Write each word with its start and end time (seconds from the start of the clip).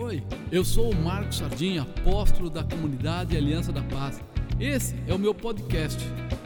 Oi, 0.00 0.22
eu 0.50 0.64
sou 0.64 0.92
o 0.92 0.96
Marcos 0.96 1.36
Sardinha, 1.36 1.82
apóstolo 1.82 2.48
da 2.48 2.64
comunidade 2.64 3.36
Aliança 3.36 3.70
da 3.70 3.82
Paz. 3.82 4.18
Esse 4.58 4.94
é 5.06 5.12
o 5.12 5.18
meu 5.18 5.34
podcast. 5.34 6.02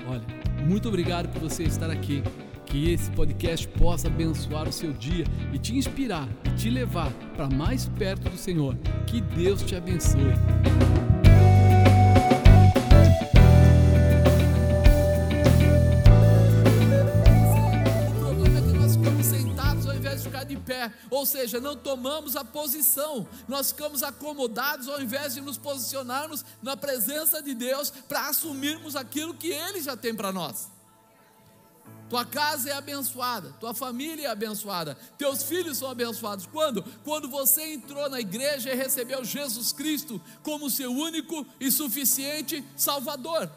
Olha, 0.09 0.25
muito 0.67 0.89
obrigado 0.89 1.29
por 1.29 1.41
você 1.41 1.63
estar 1.63 1.89
aqui. 1.89 2.21
Que 2.67 2.91
esse 2.91 3.09
podcast 3.13 3.69
possa 3.69 4.09
abençoar 4.09 4.69
o 4.69 4.73
seu 4.73 4.93
dia 4.93 5.25
e 5.53 5.59
te 5.59 5.77
inspirar 5.77 6.29
e 6.45 6.51
te 6.57 6.69
levar 6.69 7.13
para 7.37 7.49
mais 7.49 7.87
perto 7.91 8.29
do 8.29 8.37
Senhor. 8.37 8.77
Que 9.07 9.21
Deus 9.21 9.63
te 9.63 9.77
abençoe. 9.77 10.35
Ou 21.11 21.25
seja, 21.27 21.61
não 21.61 21.77
tomamos 21.77 22.37
a 22.37 22.45
posição, 22.45 23.27
nós 23.47 23.71
ficamos 23.71 24.03
acomodados 24.03 24.89
ao 24.89 25.01
invés 25.01 25.35
de 25.35 25.41
nos 25.41 25.59
posicionarmos 25.59 26.45
na 26.63 26.77
presença 26.77 27.43
de 27.43 27.55
Deus 27.55 27.91
para 27.91 28.29
assumirmos 28.29 28.97
aquilo 28.97 29.35
que 29.35 29.49
Ele 29.49 29.81
já 29.81 29.97
tem 29.97 30.15
para 30.15 30.33
nós. 30.33 30.75
Tua 32.09 32.25
casa 32.25 32.71
é 32.71 32.73
abençoada, 32.73 33.53
tua 33.59 33.73
família 33.73 34.29
é 34.29 34.31
abençoada, 34.31 34.97
teus 35.17 35.43
filhos 35.43 35.79
são 35.79 35.91
abençoados. 35.91 36.47
Quando? 36.47 36.83
Quando 37.03 37.29
você 37.29 37.73
entrou 37.73 38.09
na 38.11 38.21
igreja 38.21 38.71
e 38.71 38.77
recebeu 38.77 39.25
Jesus 39.25 39.73
Cristo 39.73 40.21
como 40.43 40.71
seu 40.71 40.93
único 40.93 41.47
e 41.59 41.71
suficiente 41.71 42.63
Salvador. 42.77 43.51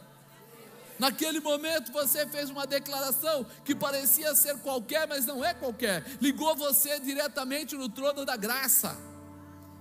Naquele 0.99 1.39
momento 1.39 1.91
você 1.91 2.25
fez 2.27 2.49
uma 2.49 2.65
declaração 2.65 3.45
que 3.63 3.75
parecia 3.75 4.33
ser 4.35 4.57
qualquer, 4.59 5.07
mas 5.07 5.25
não 5.25 5.43
é 5.43 5.53
qualquer. 5.53 6.03
Ligou 6.19 6.55
você 6.55 6.99
diretamente 6.99 7.75
no 7.75 7.89
trono 7.89 8.25
da 8.25 8.35
graça. 8.35 8.97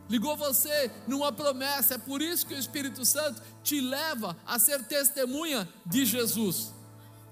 Ligou 0.09 0.37
você 0.37 0.91
numa 1.07 1.33
promessa. 1.33 1.95
É 1.95 1.98
por 1.98 2.23
isso 2.23 2.47
que 2.47 2.55
o 2.55 2.59
Espírito 2.59 3.05
Santo 3.05 3.43
te 3.63 3.80
leva 3.80 4.37
a 4.46 4.59
ser 4.59 4.85
testemunha 4.85 5.68
de 5.85 6.04
Jesus. 6.04 6.76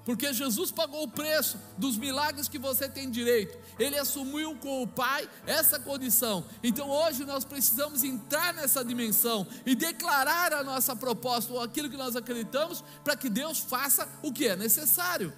Porque 0.05 0.31
Jesus 0.31 0.69
pagou 0.69 1.03
o 1.03 1.07
preço 1.07 1.59
dos 1.79 1.97
milagres 1.97 2.47
que 2.47 2.59
você 2.59 2.87
tem 2.87 3.09
direito. 3.09 3.57
Ele 3.79 3.97
assumiu 3.97 4.55
com 4.57 4.83
o 4.83 4.87
Pai 4.87 5.27
essa 5.47 5.79
condição. 5.79 6.45
Então 6.63 6.87
hoje 6.87 7.25
nós 7.25 7.43
precisamos 7.43 8.03
entrar 8.03 8.53
nessa 8.53 8.85
dimensão 8.85 9.47
e 9.65 9.73
declarar 9.73 10.53
a 10.53 10.63
nossa 10.63 10.95
proposta 10.95 11.51
ou 11.51 11.59
aquilo 11.59 11.89
que 11.89 11.97
nós 11.97 12.15
acreditamos 12.15 12.83
para 13.03 13.15
que 13.15 13.27
Deus 13.27 13.57
faça 13.57 14.07
o 14.21 14.31
que 14.31 14.47
é 14.47 14.55
necessário. 14.55 15.33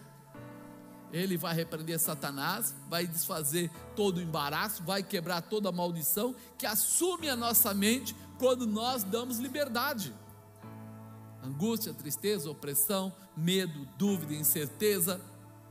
Ele 1.14 1.38
vai 1.38 1.56
repreender 1.56 1.98
Satanás, 1.98 2.76
vai 2.90 3.08
desfazer 3.08 3.72
todo 3.96 4.18
o 4.18 4.22
embaraço, 4.22 4.84
vai 4.84 5.02
quebrar 5.02 5.42
toda 5.42 5.70
a 5.70 5.72
maldição 5.72 6.36
que 6.58 6.66
assume 6.66 7.30
a 7.30 7.38
nossa 7.38 7.74
mente 7.74 8.14
quando 8.38 8.68
nós 8.68 9.06
damos 9.06 9.40
liberdade 9.40 10.14
angústia, 11.44 11.94
tristeza, 11.94 12.50
opressão, 12.50 13.14
medo, 13.36 13.88
dúvida, 13.98 14.34
incerteza, 14.34 15.22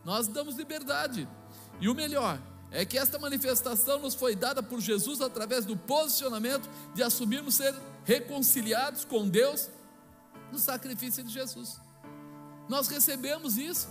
nós 0.05 0.29
damos 0.29 0.57
liberdade. 0.57 1.29
E 1.81 1.89
o 1.89 1.95
melhor 1.95 2.41
é 2.71 2.85
que 2.85 2.99
esta 2.99 3.19
manifestação 3.19 3.99
nos 3.99 4.15
foi 4.15 4.35
dada 4.35 4.63
por 4.63 4.81
Jesus 4.81 5.21
através 5.21 5.65
do 5.65 5.77
posicionamento 5.77 6.69
de 6.95 7.03
assumirmos 7.03 7.55
ser 7.55 7.75
reconciliados 8.05 9.05
com 9.05 9.29
Deus 9.29 9.69
no 10.53 10.59
sacrifício 10.59 11.23
de 11.25 11.33
Jesus. 11.33 11.81
Nós 12.69 12.89
recebemos 12.89 13.57
isso. 13.57 13.89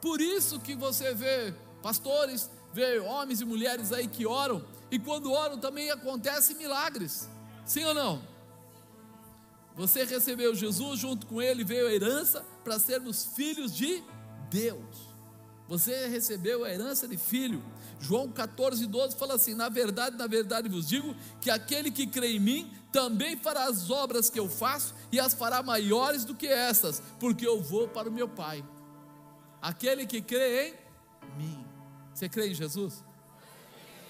Por 0.00 0.20
isso 0.20 0.60
que 0.60 0.74
você 0.74 1.14
vê 1.14 1.54
pastores, 1.82 2.50
vê 2.72 2.98
homens 2.98 3.40
e 3.40 3.44
mulheres 3.44 3.92
aí 3.92 4.06
que 4.06 4.26
oram, 4.26 4.64
e 4.90 4.98
quando 4.98 5.32
oram 5.32 5.58
também 5.58 5.90
acontecem 5.90 6.56
milagres. 6.56 7.28
Sim 7.64 7.84
ou 7.84 7.94
não? 7.94 8.33
Você 9.76 10.04
recebeu 10.04 10.54
Jesus, 10.54 11.00
junto 11.00 11.26
com 11.26 11.42
ele 11.42 11.64
veio 11.64 11.88
a 11.88 11.92
herança 11.92 12.44
para 12.62 12.78
sermos 12.78 13.26
filhos 13.34 13.74
de 13.74 14.02
Deus. 14.48 15.14
Você 15.66 16.06
recebeu 16.08 16.64
a 16.64 16.70
herança 16.70 17.08
de 17.08 17.16
filho. 17.16 17.62
João 17.98 18.30
14, 18.30 18.86
12 18.86 19.16
fala 19.16 19.34
assim: 19.34 19.54
Na 19.54 19.68
verdade, 19.68 20.16
na 20.16 20.26
verdade 20.26 20.68
vos 20.68 20.86
digo 20.86 21.14
que 21.40 21.50
aquele 21.50 21.90
que 21.90 22.06
crê 22.06 22.36
em 22.36 22.40
mim 22.40 22.72
também 22.92 23.36
fará 23.36 23.64
as 23.64 23.90
obras 23.90 24.30
que 24.30 24.38
eu 24.38 24.48
faço 24.48 24.94
e 25.10 25.18
as 25.18 25.34
fará 25.34 25.62
maiores 25.62 26.24
do 26.24 26.34
que 26.34 26.46
essas, 26.46 27.02
porque 27.18 27.46
eu 27.46 27.60
vou 27.60 27.88
para 27.88 28.08
o 28.08 28.12
meu 28.12 28.28
Pai. 28.28 28.64
Aquele 29.60 30.06
que 30.06 30.20
crê 30.20 30.74
em 31.22 31.38
mim. 31.38 31.66
Você 32.12 32.28
crê 32.28 32.50
em 32.50 32.54
Jesus? 32.54 33.02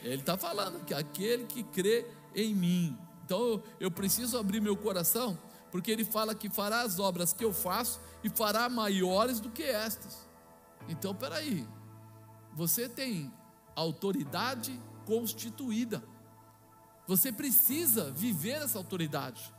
Ele 0.03 0.21
está 0.21 0.37
falando 0.37 0.85
que 0.85 0.93
aquele 0.93 1.45
que 1.47 1.63
crê 1.63 2.05
em 2.35 2.55
mim. 2.55 2.99
Então 3.25 3.63
eu 3.81 3.91
preciso 3.91 4.37
abrir 4.37 4.61
meu 4.61 4.77
coração 4.77 5.39
porque 5.75 5.91
ele 5.91 6.05
fala 6.05 6.37
que 6.37 6.49
fará 6.49 6.83
as 6.83 7.01
obras 7.01 7.33
que 7.33 7.45
eu 7.45 7.53
faço 7.53 8.01
e 8.23 8.29
fará 8.29 8.69
maiores 8.69 9.41
do 9.41 9.51
que 9.51 9.65
estas. 9.65 10.25
Então, 10.89 11.13
peraí, 11.13 11.67
você 12.55 12.89
tem 12.89 13.35
autoridade 13.75 14.81
constituída, 15.05 16.01
você 17.09 17.33
precisa 17.33 18.13
viver 18.13 18.63
essa 18.63 18.79
autoridade. 18.79 19.53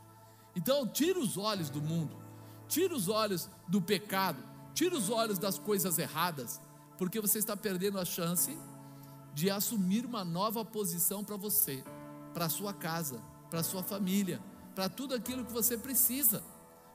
Então, 0.56 0.88
tira 0.88 1.18
os 1.18 1.36
olhos 1.36 1.68
do 1.68 1.82
mundo, 1.82 2.16
tira 2.66 2.94
os 2.94 3.10
olhos 3.10 3.50
do 3.68 3.82
pecado, 3.82 4.42
tira 4.72 4.96
os 4.96 5.10
olhos 5.10 5.38
das 5.38 5.58
coisas 5.58 5.98
erradas, 5.98 6.62
porque 6.96 7.20
você 7.20 7.36
está 7.38 7.54
perdendo 7.54 8.00
a 8.00 8.06
chance 8.06 8.58
de 9.34 9.50
assumir 9.50 10.06
uma 10.06 10.24
nova 10.24 10.64
posição 10.64 11.22
para 11.22 11.36
você, 11.36 11.84
para 12.32 12.48
sua 12.48 12.72
casa, 12.72 13.20
para 13.50 13.62
sua 13.62 13.82
família 13.82 14.40
para 14.76 14.90
tudo 14.90 15.14
aquilo 15.14 15.42
que 15.42 15.52
você 15.52 15.78
precisa. 15.78 16.44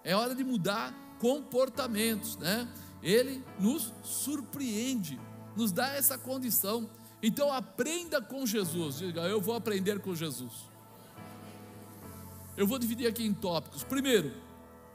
É 0.04 0.16
hora 0.16 0.36
de 0.36 0.44
mudar 0.44 0.94
comportamentos, 1.20 2.38
né? 2.38 2.68
Ele 3.02 3.44
nos 3.60 3.92
surpreende, 4.04 5.20
nos 5.58 5.72
dá 5.72 5.88
essa 5.96 6.16
condição. 6.16 6.88
Então 7.24 7.52
aprenda 7.52 8.22
com 8.22 8.46
Jesus. 8.46 9.00
Diga, 9.00 9.22
eu 9.22 9.42
vou 9.42 9.56
aprender 9.56 10.00
com 10.00 10.14
Jesus. 10.14 10.70
Eu 12.56 12.68
vou 12.68 12.78
dividir 12.78 13.08
aqui 13.08 13.26
em 13.26 13.34
tópicos. 13.34 13.84
Primeiro, 13.84 14.32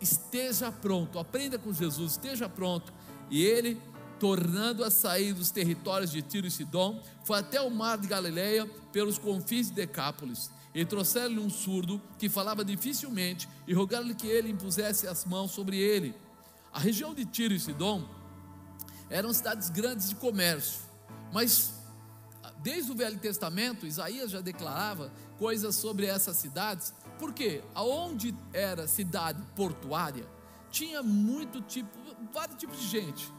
esteja 0.00 0.70
pronto. 0.70 1.18
Aprenda 1.18 1.58
com 1.58 1.72
Jesus, 1.72 2.12
esteja 2.12 2.48
pronto. 2.48 2.92
E 3.28 3.42
ele, 3.42 3.80
tornando 4.20 4.84
a 4.84 4.90
sair 4.92 5.32
dos 5.32 5.50
territórios 5.50 6.12
de 6.12 6.22
Tiro 6.22 6.46
e 6.46 6.50
Sidom, 6.52 7.02
foi 7.24 7.40
até 7.40 7.60
o 7.60 7.68
mar 7.68 7.98
de 7.98 8.06
Galileia, 8.06 8.64
pelos 8.92 9.18
confins 9.18 9.68
de 9.68 9.74
Decápolis 9.74 10.54
e 10.76 10.84
trouxeram-lhe 10.84 11.40
um 11.40 11.48
surdo 11.48 12.02
que 12.18 12.28
falava 12.28 12.62
dificilmente 12.62 13.48
e 13.66 13.72
rogaram-lhe 13.72 14.14
que 14.14 14.26
ele 14.26 14.50
impusesse 14.50 15.08
as 15.08 15.24
mãos 15.24 15.52
sobre 15.52 15.78
ele. 15.78 16.14
A 16.70 16.78
região 16.78 17.14
de 17.14 17.24
Tiro 17.24 17.54
e 17.54 17.58
Sidom 17.58 18.06
eram 19.08 19.32
cidades 19.32 19.70
grandes 19.70 20.10
de 20.10 20.14
comércio, 20.16 20.82
mas 21.32 21.72
desde 22.58 22.92
o 22.92 22.94
Velho 22.94 23.18
Testamento, 23.18 23.86
Isaías 23.86 24.30
já 24.30 24.42
declarava 24.42 25.10
coisas 25.38 25.76
sobre 25.76 26.04
essas 26.04 26.36
cidades, 26.36 26.92
porque 27.18 27.64
aonde 27.74 28.36
era 28.52 28.86
cidade 28.86 29.42
portuária, 29.54 30.28
tinha 30.70 31.02
muito 31.02 31.62
tipo, 31.62 31.88
vários 32.34 32.58
tipos 32.58 32.78
de 32.78 32.86
gente. 32.86 33.32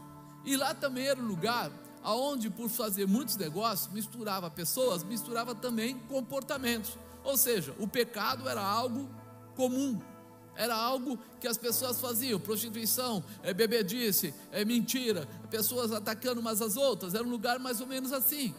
E 0.44 0.56
lá 0.56 0.74
também 0.74 1.06
era 1.06 1.20
um 1.20 1.26
lugar 1.26 1.70
aonde 2.02 2.50
por 2.50 2.68
fazer 2.68 3.06
muitos 3.06 3.36
negócios, 3.36 3.92
misturava 3.92 4.50
pessoas, 4.50 5.04
misturava 5.04 5.54
também 5.54 5.96
comportamentos. 6.00 6.98
Ou 7.28 7.36
seja, 7.36 7.74
o 7.78 7.86
pecado 7.86 8.48
era 8.48 8.62
algo 8.62 9.06
comum, 9.54 10.00
era 10.56 10.74
algo 10.74 11.18
que 11.38 11.46
as 11.46 11.58
pessoas 11.58 12.00
faziam, 12.00 12.40
prostituição, 12.40 13.22
é 13.42 13.52
bebedice, 13.52 14.32
é 14.50 14.64
mentira, 14.64 15.28
pessoas 15.50 15.92
atacando 15.92 16.40
umas 16.40 16.62
às 16.62 16.74
outras, 16.78 17.12
era 17.12 17.22
um 17.22 17.28
lugar 17.28 17.58
mais 17.58 17.82
ou 17.82 17.86
menos 17.86 18.14
assim. 18.14 18.54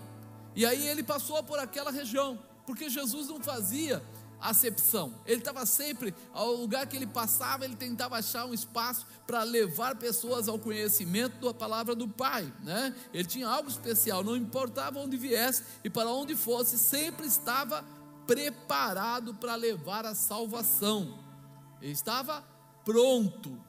E 0.56 0.68
aí 0.68 0.88
ele 0.88 1.02
passou 1.02 1.41
por 1.41 1.58
aquela 1.58 1.90
região, 1.90 2.38
porque 2.68 2.91
Jesus 2.91 3.28
não 3.28 3.41
fazia 3.41 4.03
acepção. 4.40 5.16
Ele 5.26 5.40
estava 5.40 5.66
sempre, 5.66 6.14
ao 6.32 6.53
lugar 6.53 6.85
que 6.85 6.96
ele 6.96 7.08
passava, 7.08 7.66
ele 7.66 7.76
tentava 7.76 8.17
achar 8.17 8.46
um 8.46 8.53
espaço 8.53 9.08
para 9.26 9.41
levar 9.41 9.96
pessoas 9.96 10.47
ao 10.47 10.59
conhecimento 10.59 11.43
da 11.43 11.55
palavra 11.55 11.96
do 11.96 12.08
Pai, 12.08 12.53
né? 12.64 12.96
Ele 13.11 13.26
tinha 13.26 13.47
algo 13.47 13.67
especial, 13.67 14.23
não 14.23 14.38
importava 14.38 14.99
onde 14.99 15.17
viesse 15.17 15.64
e 15.84 15.90
para 15.90 16.11
onde 16.11 16.35
fosse, 16.35 16.78
sempre 16.78 17.26
estava 17.26 17.84
preparado 18.29 19.34
para 19.34 19.55
levar 19.55 20.05
a 20.05 20.14
salvação. 20.14 21.17
Ele 21.81 21.93
estava 21.93 22.43
pronto. 22.85 23.59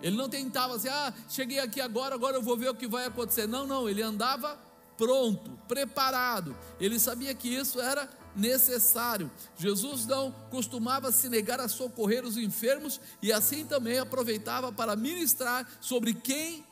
Ele 0.00 0.16
não 0.16 0.28
tentava 0.28 0.76
assim, 0.76 0.86
ah, 0.86 1.12
cheguei 1.28 1.58
aqui 1.58 1.80
agora, 1.80 2.14
agora 2.14 2.36
eu 2.36 2.42
vou 2.42 2.56
ver 2.56 2.68
o 2.68 2.76
que 2.76 2.86
vai 2.86 3.06
acontecer. 3.06 3.48
Não, 3.48 3.66
não, 3.66 3.88
ele 3.88 4.00
andava 4.00 4.56
pronto, 4.96 5.50
preparado. 5.66 6.56
Ele 6.78 6.96
sabia 7.00 7.34
que 7.34 7.48
isso 7.48 7.80
era 7.80 8.08
necessário. 8.36 9.28
Jesus 9.56 10.06
não 10.06 10.30
costumava 10.48 11.10
se 11.10 11.28
negar 11.28 11.58
a 11.58 11.66
socorrer 11.66 12.24
os 12.24 12.36
enfermos 12.36 13.00
e 13.20 13.32
assim 13.32 13.66
também 13.66 13.98
aproveitava 13.98 14.70
para 14.70 14.94
ministrar 14.94 15.68
sobre 15.80 16.14
quem 16.14 16.64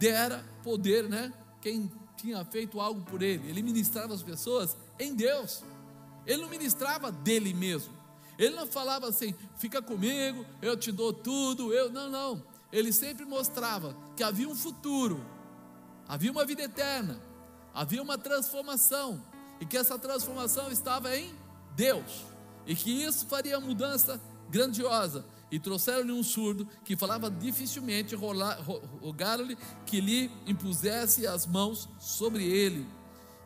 dera 0.00 0.44
poder, 0.64 1.08
né? 1.08 1.32
Quem 1.60 1.88
tinha 2.16 2.44
feito 2.44 2.80
algo 2.80 3.02
por 3.02 3.22
ele. 3.22 3.48
Ele 3.48 3.62
ministrava 3.62 4.12
as 4.12 4.22
pessoas 4.22 4.76
em 4.98 5.14
Deus. 5.14 5.62
Ele 6.26 6.42
não 6.42 6.48
ministrava 6.48 7.10
dele 7.10 7.52
mesmo. 7.52 7.92
Ele 8.38 8.56
não 8.56 8.66
falava 8.66 9.08
assim, 9.08 9.34
fica 9.58 9.82
comigo, 9.82 10.44
eu 10.60 10.76
te 10.76 10.90
dou 10.90 11.12
tudo, 11.12 11.72
eu. 11.72 11.90
Não, 11.90 12.10
não. 12.10 12.42
Ele 12.72 12.92
sempre 12.92 13.24
mostrava 13.24 13.94
que 14.16 14.22
havia 14.22 14.48
um 14.48 14.54
futuro, 14.54 15.24
havia 16.08 16.32
uma 16.32 16.44
vida 16.44 16.62
eterna, 16.62 17.20
havia 17.74 18.02
uma 18.02 18.16
transformação, 18.16 19.22
e 19.60 19.66
que 19.66 19.76
essa 19.76 19.98
transformação 19.98 20.70
estava 20.72 21.14
em 21.14 21.34
Deus, 21.76 22.24
e 22.66 22.74
que 22.74 22.90
isso 22.90 23.26
faria 23.26 23.60
mudança 23.60 24.20
grandiosa. 24.48 25.24
E 25.50 25.58
trouxeram-lhe 25.58 26.12
um 26.12 26.22
surdo 26.22 26.66
que 26.82 26.96
falava 26.96 27.30
dificilmente, 27.30 28.14
rogaram-lhe 28.14 29.54
que 29.84 30.00
lhe 30.00 30.30
impusesse 30.46 31.26
as 31.26 31.44
mãos 31.44 31.86
sobre 32.00 32.46
ele. 32.46 32.86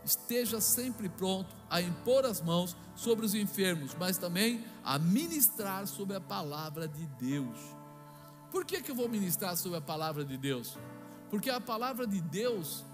Esteja 0.07 0.61
sempre 0.61 1.09
pronto 1.09 1.53
a 1.69 1.81
impor 1.81 2.25
as 2.25 2.39
mãos 2.41 2.77
sobre 2.95 3.25
os 3.25 3.35
enfermos, 3.35 3.93
mas 3.99 4.17
também 4.17 4.63
a 4.81 4.97
ministrar 4.97 5.85
sobre 5.85 6.15
a 6.15 6.21
palavra 6.21 6.87
de 6.87 7.05
Deus. 7.19 7.57
Por 8.49 8.63
que, 8.63 8.81
que 8.81 8.89
eu 8.89 8.95
vou 8.95 9.09
ministrar 9.09 9.57
sobre 9.57 9.79
a 9.79 9.81
palavra 9.81 10.23
de 10.23 10.37
Deus? 10.37 10.77
Porque 11.29 11.49
a 11.49 11.59
palavra 11.59 12.07
de 12.07 12.21
Deus 12.21 12.85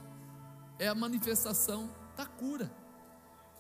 é 0.80 0.88
a 0.88 0.96
manifestação 0.96 1.88
da 2.18 2.26
cura. 2.26 2.72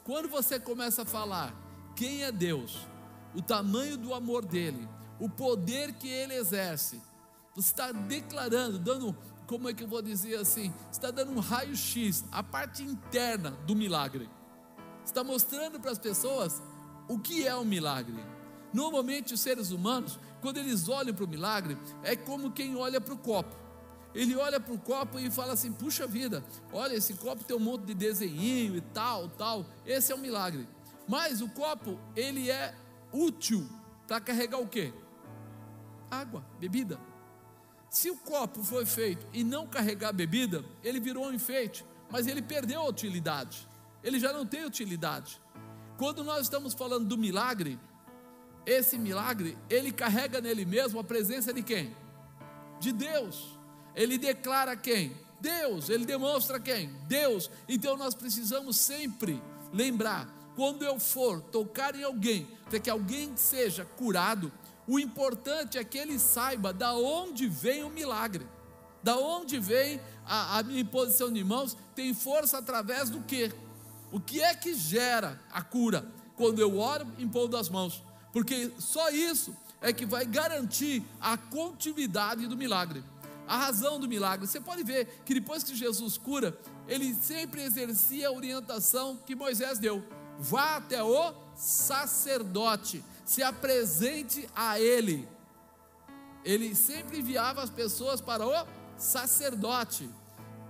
Quando 0.03 0.27
você 0.27 0.59
começa 0.59 1.03
a 1.03 1.05
falar 1.05 1.53
quem 1.95 2.23
é 2.23 2.31
Deus, 2.31 2.87
o 3.35 3.41
tamanho 3.41 3.97
do 3.97 4.15
amor 4.15 4.43
dele, 4.43 4.89
o 5.19 5.29
poder 5.29 5.93
que 5.93 6.07
ele 6.07 6.33
exerce. 6.33 6.99
Você 7.55 7.69
está 7.69 7.91
declarando, 7.91 8.79
dando, 8.79 9.15
como 9.47 9.69
é 9.69 9.73
que 9.73 9.83
eu 9.83 9.87
vou 9.87 10.01
dizer 10.01 10.35
assim? 10.35 10.73
Está 10.91 11.11
dando 11.11 11.31
um 11.31 11.39
raio-x, 11.39 12.25
a 12.31 12.41
parte 12.41 12.83
interna 12.83 13.51
do 13.65 13.75
milagre. 13.75 14.29
Está 15.05 15.23
mostrando 15.23 15.79
para 15.79 15.91
as 15.91 15.99
pessoas 15.99 16.61
o 17.07 17.19
que 17.19 17.47
é 17.47 17.55
um 17.55 17.65
milagre. 17.65 18.23
Normalmente, 18.73 19.33
os 19.33 19.41
seres 19.41 19.71
humanos, 19.71 20.19
quando 20.41 20.57
eles 20.57 20.89
olham 20.89 21.13
para 21.13 21.25
o 21.25 21.27
milagre, 21.27 21.77
é 22.03 22.15
como 22.15 22.51
quem 22.51 22.75
olha 22.75 22.99
para 22.99 23.13
o 23.13 23.17
copo. 23.17 23.55
Ele 24.15 24.35
olha 24.35 24.59
para 24.59 24.73
o 24.73 24.79
copo 24.79 25.19
e 25.19 25.29
fala 25.29 25.53
assim: 25.53 25.71
puxa 25.71 26.07
vida, 26.07 26.43
olha, 26.71 26.93
esse 26.93 27.13
copo 27.15 27.43
tem 27.43 27.55
um 27.55 27.59
monte 27.59 27.85
de 27.85 27.93
desenho 27.93 28.75
e 28.75 28.81
tal, 28.81 29.29
tal. 29.29 29.65
Esse 29.85 30.11
é 30.11 30.15
um 30.15 30.19
milagre. 30.19 30.67
Mas 31.07 31.41
o 31.41 31.49
copo, 31.49 31.99
ele 32.15 32.49
é 32.49 32.73
útil 33.11 33.67
para 34.07 34.21
carregar 34.21 34.59
o 34.59 34.67
quê? 34.67 34.93
água, 36.13 36.45
bebida. 36.59 36.99
Se 37.93 38.09
o 38.09 38.17
copo 38.17 38.63
foi 38.63 38.87
feito 38.87 39.23
e 39.31 39.43
não 39.43 39.67
carregar 39.67 40.11
bebida, 40.11 40.65
ele 40.83 40.99
virou 40.99 41.27
um 41.27 41.31
enfeite, 41.31 41.85
mas 42.09 42.25
ele 42.25 42.41
perdeu 42.41 42.81
a 42.81 42.87
utilidade. 42.87 43.69
Ele 44.03 44.19
já 44.19 44.33
não 44.33 44.47
tem 44.47 44.65
utilidade. 44.65 45.39
Quando 45.95 46.23
nós 46.23 46.41
estamos 46.41 46.73
falando 46.73 47.07
do 47.07 47.15
milagre, 47.15 47.79
esse 48.65 48.97
milagre, 48.97 49.55
ele 49.69 49.91
carrega 49.91 50.41
nele 50.41 50.65
mesmo 50.65 50.99
a 50.99 51.03
presença 51.03 51.53
de 51.53 51.61
quem? 51.61 51.95
De 52.79 52.91
Deus. 52.91 53.59
Ele 53.93 54.17
declara 54.17 54.75
quem? 54.75 55.15
Deus. 55.39 55.87
Ele 55.87 56.03
demonstra 56.03 56.59
quem? 56.59 56.89
Deus. 57.07 57.47
Então 57.69 57.95
nós 57.95 58.15
precisamos 58.15 58.75
sempre 58.75 59.39
lembrar, 59.71 60.27
quando 60.55 60.83
eu 60.83 60.99
for 60.99 61.39
tocar 61.41 61.93
em 61.93 62.03
alguém, 62.03 62.47
para 62.67 62.79
que 62.79 62.89
alguém 62.89 63.37
seja 63.37 63.85
curado, 63.85 64.51
o 64.87 64.99
importante 64.99 65.77
é 65.77 65.83
que 65.83 65.97
ele 65.97 66.19
saiba 66.19 66.73
da 66.73 66.93
onde 66.93 67.47
vem 67.47 67.83
o 67.83 67.89
milagre. 67.89 68.45
Da 69.01 69.17
onde 69.17 69.59
vem 69.59 69.99
a, 70.25 70.59
a 70.59 70.63
minha 70.63 70.81
imposição 70.81 71.31
de 71.31 71.43
mãos, 71.43 71.77
tem 71.95 72.13
força 72.13 72.57
através 72.57 73.09
do 73.09 73.21
que? 73.21 73.51
O 74.11 74.19
que 74.19 74.41
é 74.41 74.53
que 74.53 74.73
gera 74.73 75.39
a 75.51 75.61
cura? 75.61 76.05
Quando 76.35 76.59
eu 76.59 76.79
oro 76.79 77.07
impondo 77.17 77.57
as 77.57 77.69
mãos. 77.69 78.03
Porque 78.31 78.71
só 78.79 79.09
isso 79.09 79.55
é 79.81 79.91
que 79.91 80.05
vai 80.05 80.25
garantir 80.25 81.03
a 81.19 81.37
continuidade 81.37 82.47
do 82.47 82.57
milagre. 82.57 83.03
A 83.47 83.57
razão 83.57 83.99
do 83.99 84.07
milagre. 84.07 84.47
Você 84.47 84.59
pode 84.59 84.83
ver 84.83 85.21
que 85.25 85.33
depois 85.33 85.63
que 85.63 85.75
Jesus 85.75 86.17
cura, 86.17 86.57
ele 86.87 87.13
sempre 87.13 87.61
exercia 87.61 88.29
a 88.29 88.31
orientação 88.31 89.17
que 89.25 89.35
Moisés 89.35 89.79
deu. 89.79 90.03
Vá 90.39 90.77
até 90.77 91.03
o 91.03 91.33
sacerdote 91.55 93.03
se 93.25 93.41
apresente 93.41 94.49
a 94.55 94.79
Ele. 94.79 95.27
Ele 96.43 96.75
sempre 96.75 97.19
enviava 97.19 97.63
as 97.63 97.69
pessoas 97.69 98.19
para 98.19 98.45
o 98.45 98.67
sacerdote, 98.97 100.09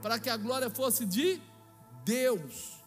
para 0.01 0.19
que 0.19 0.29
a 0.29 0.37
glória 0.37 0.69
fosse 0.69 1.05
de 1.05 1.41
Deus. 2.03 2.79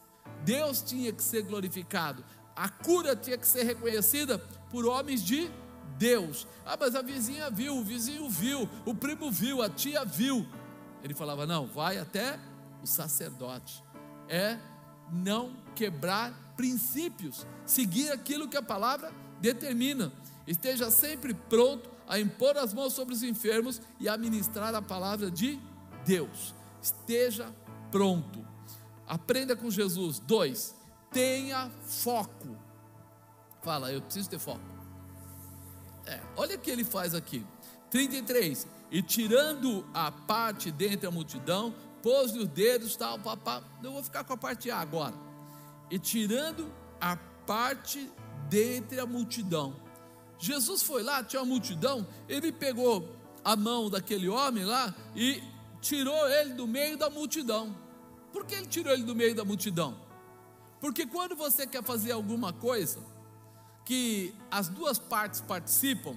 Deus 0.45 0.83
tinha 0.83 1.13
que 1.13 1.23
ser 1.23 1.43
glorificado, 1.43 2.25
a 2.55 2.69
cura 2.69 3.17
tinha 3.17 3.37
que 3.37 3.47
ser 3.47 3.65
reconhecida 3.65 4.39
por 4.71 4.87
homens 4.87 5.23
de 5.23 5.51
Deus. 5.99 6.47
Ah, 6.65 6.77
mas 6.79 6.95
a 6.95 7.03
vizinha 7.03 7.51
viu, 7.51 7.77
o 7.77 7.85
vizinho 7.85 8.29
viu, 8.29 8.69
o 8.85 8.95
primo 8.95 9.31
viu, 9.31 9.63
a 9.63 9.69
tia 9.69 10.05
viu. 10.05 10.47
Ele 11.03 11.15
falava: 11.15 11.47
não, 11.47 11.67
vai 11.67 11.99
até 11.99 12.39
o 12.83 12.87
sacerdote. 12.87 13.83
É 14.29 14.59
não 15.11 15.57
quebrar 15.75 16.33
princípios, 16.57 17.47
seguir 17.65 18.11
aquilo 18.11 18.49
que 18.49 18.57
a 18.57 18.63
palavra 18.63 19.13
determina. 19.41 20.13
Esteja 20.47 20.91
sempre 20.91 21.35
pronto 21.35 21.91
a 22.09 22.19
impor 22.19 22.57
as 22.57 22.73
mãos 22.73 22.93
sobre 22.93 23.15
os 23.15 23.23
enfermos 23.23 23.81
e 23.99 24.09
a 24.09 24.17
ministrar 24.17 24.75
a 24.75 24.83
palavra 24.83 25.31
de 25.31 25.59
Deus. 26.05 26.55
Esteja 26.81 27.53
pronto. 27.91 28.47
Aprenda 29.07 29.57
com 29.57 29.71
Jesus. 29.71 30.19
Dois, 30.19 30.75
tenha 31.11 31.71
foco. 31.85 32.57
Fala, 33.63 33.93
eu 33.93 34.01
preciso 34.01 34.31
ter 34.31 34.39
foco. 34.39 34.61
É, 36.07 36.21
olha 36.37 36.55
o 36.55 36.59
que 36.59 36.71
ele 36.71 36.85
faz 36.85 37.15
aqui. 37.15 37.45
33. 37.91 38.67
E 38.91 39.03
tirando 39.03 39.85
a 39.93 40.13
parte 40.13 40.71
dentre 40.71 41.07
a 41.07 41.11
multidão, 41.11 41.75
pôs-lhe 42.03 42.39
os 42.39 42.49
dedos, 42.49 42.95
tal, 42.95 43.19
papá. 43.19 43.63
Eu 43.83 43.93
vou 43.93 44.03
ficar 44.03 44.23
com 44.23 44.33
a 44.33 44.37
parte 44.37 44.71
A 44.71 44.79
agora. 44.79 45.15
E 45.91 45.99
tirando 45.99 46.73
a 47.01 47.17
parte 47.17 48.11
dentre 48.49 49.01
a 49.01 49.07
multidão. 49.07 49.77
Jesus 50.39 50.83
foi 50.83 51.03
lá, 51.03 51.23
tinha 51.25 51.41
uma 51.43 51.49
multidão, 51.49 52.07
ele 52.29 52.53
pegou 52.53 53.17
a 53.45 53.57
mão 53.57 53.89
daquele 53.89 54.29
homem 54.29 54.65
lá 54.65 54.95
e 55.15 55.43
tirou 55.81 56.29
ele 56.29 56.55
do 56.55 56.67
meio 56.67 56.97
da 56.97 57.09
multidão. 57.09 57.77
Por 58.33 58.45
que 58.45 58.55
ele 58.55 58.67
tirou 58.67 58.93
ele 58.93 59.05
do 59.05 59.15
meio 59.15 59.35
da 59.35 59.45
multidão? 59.45 59.97
Porque 60.81 61.07
quando 61.07 61.35
você 61.35 61.67
quer 61.67 61.83
fazer 61.83 62.13
alguma 62.13 62.53
coisa 62.53 63.01
que 63.85 64.35
as 64.51 64.69
duas 64.69 64.99
partes 64.99 65.41
participam, 65.41 66.17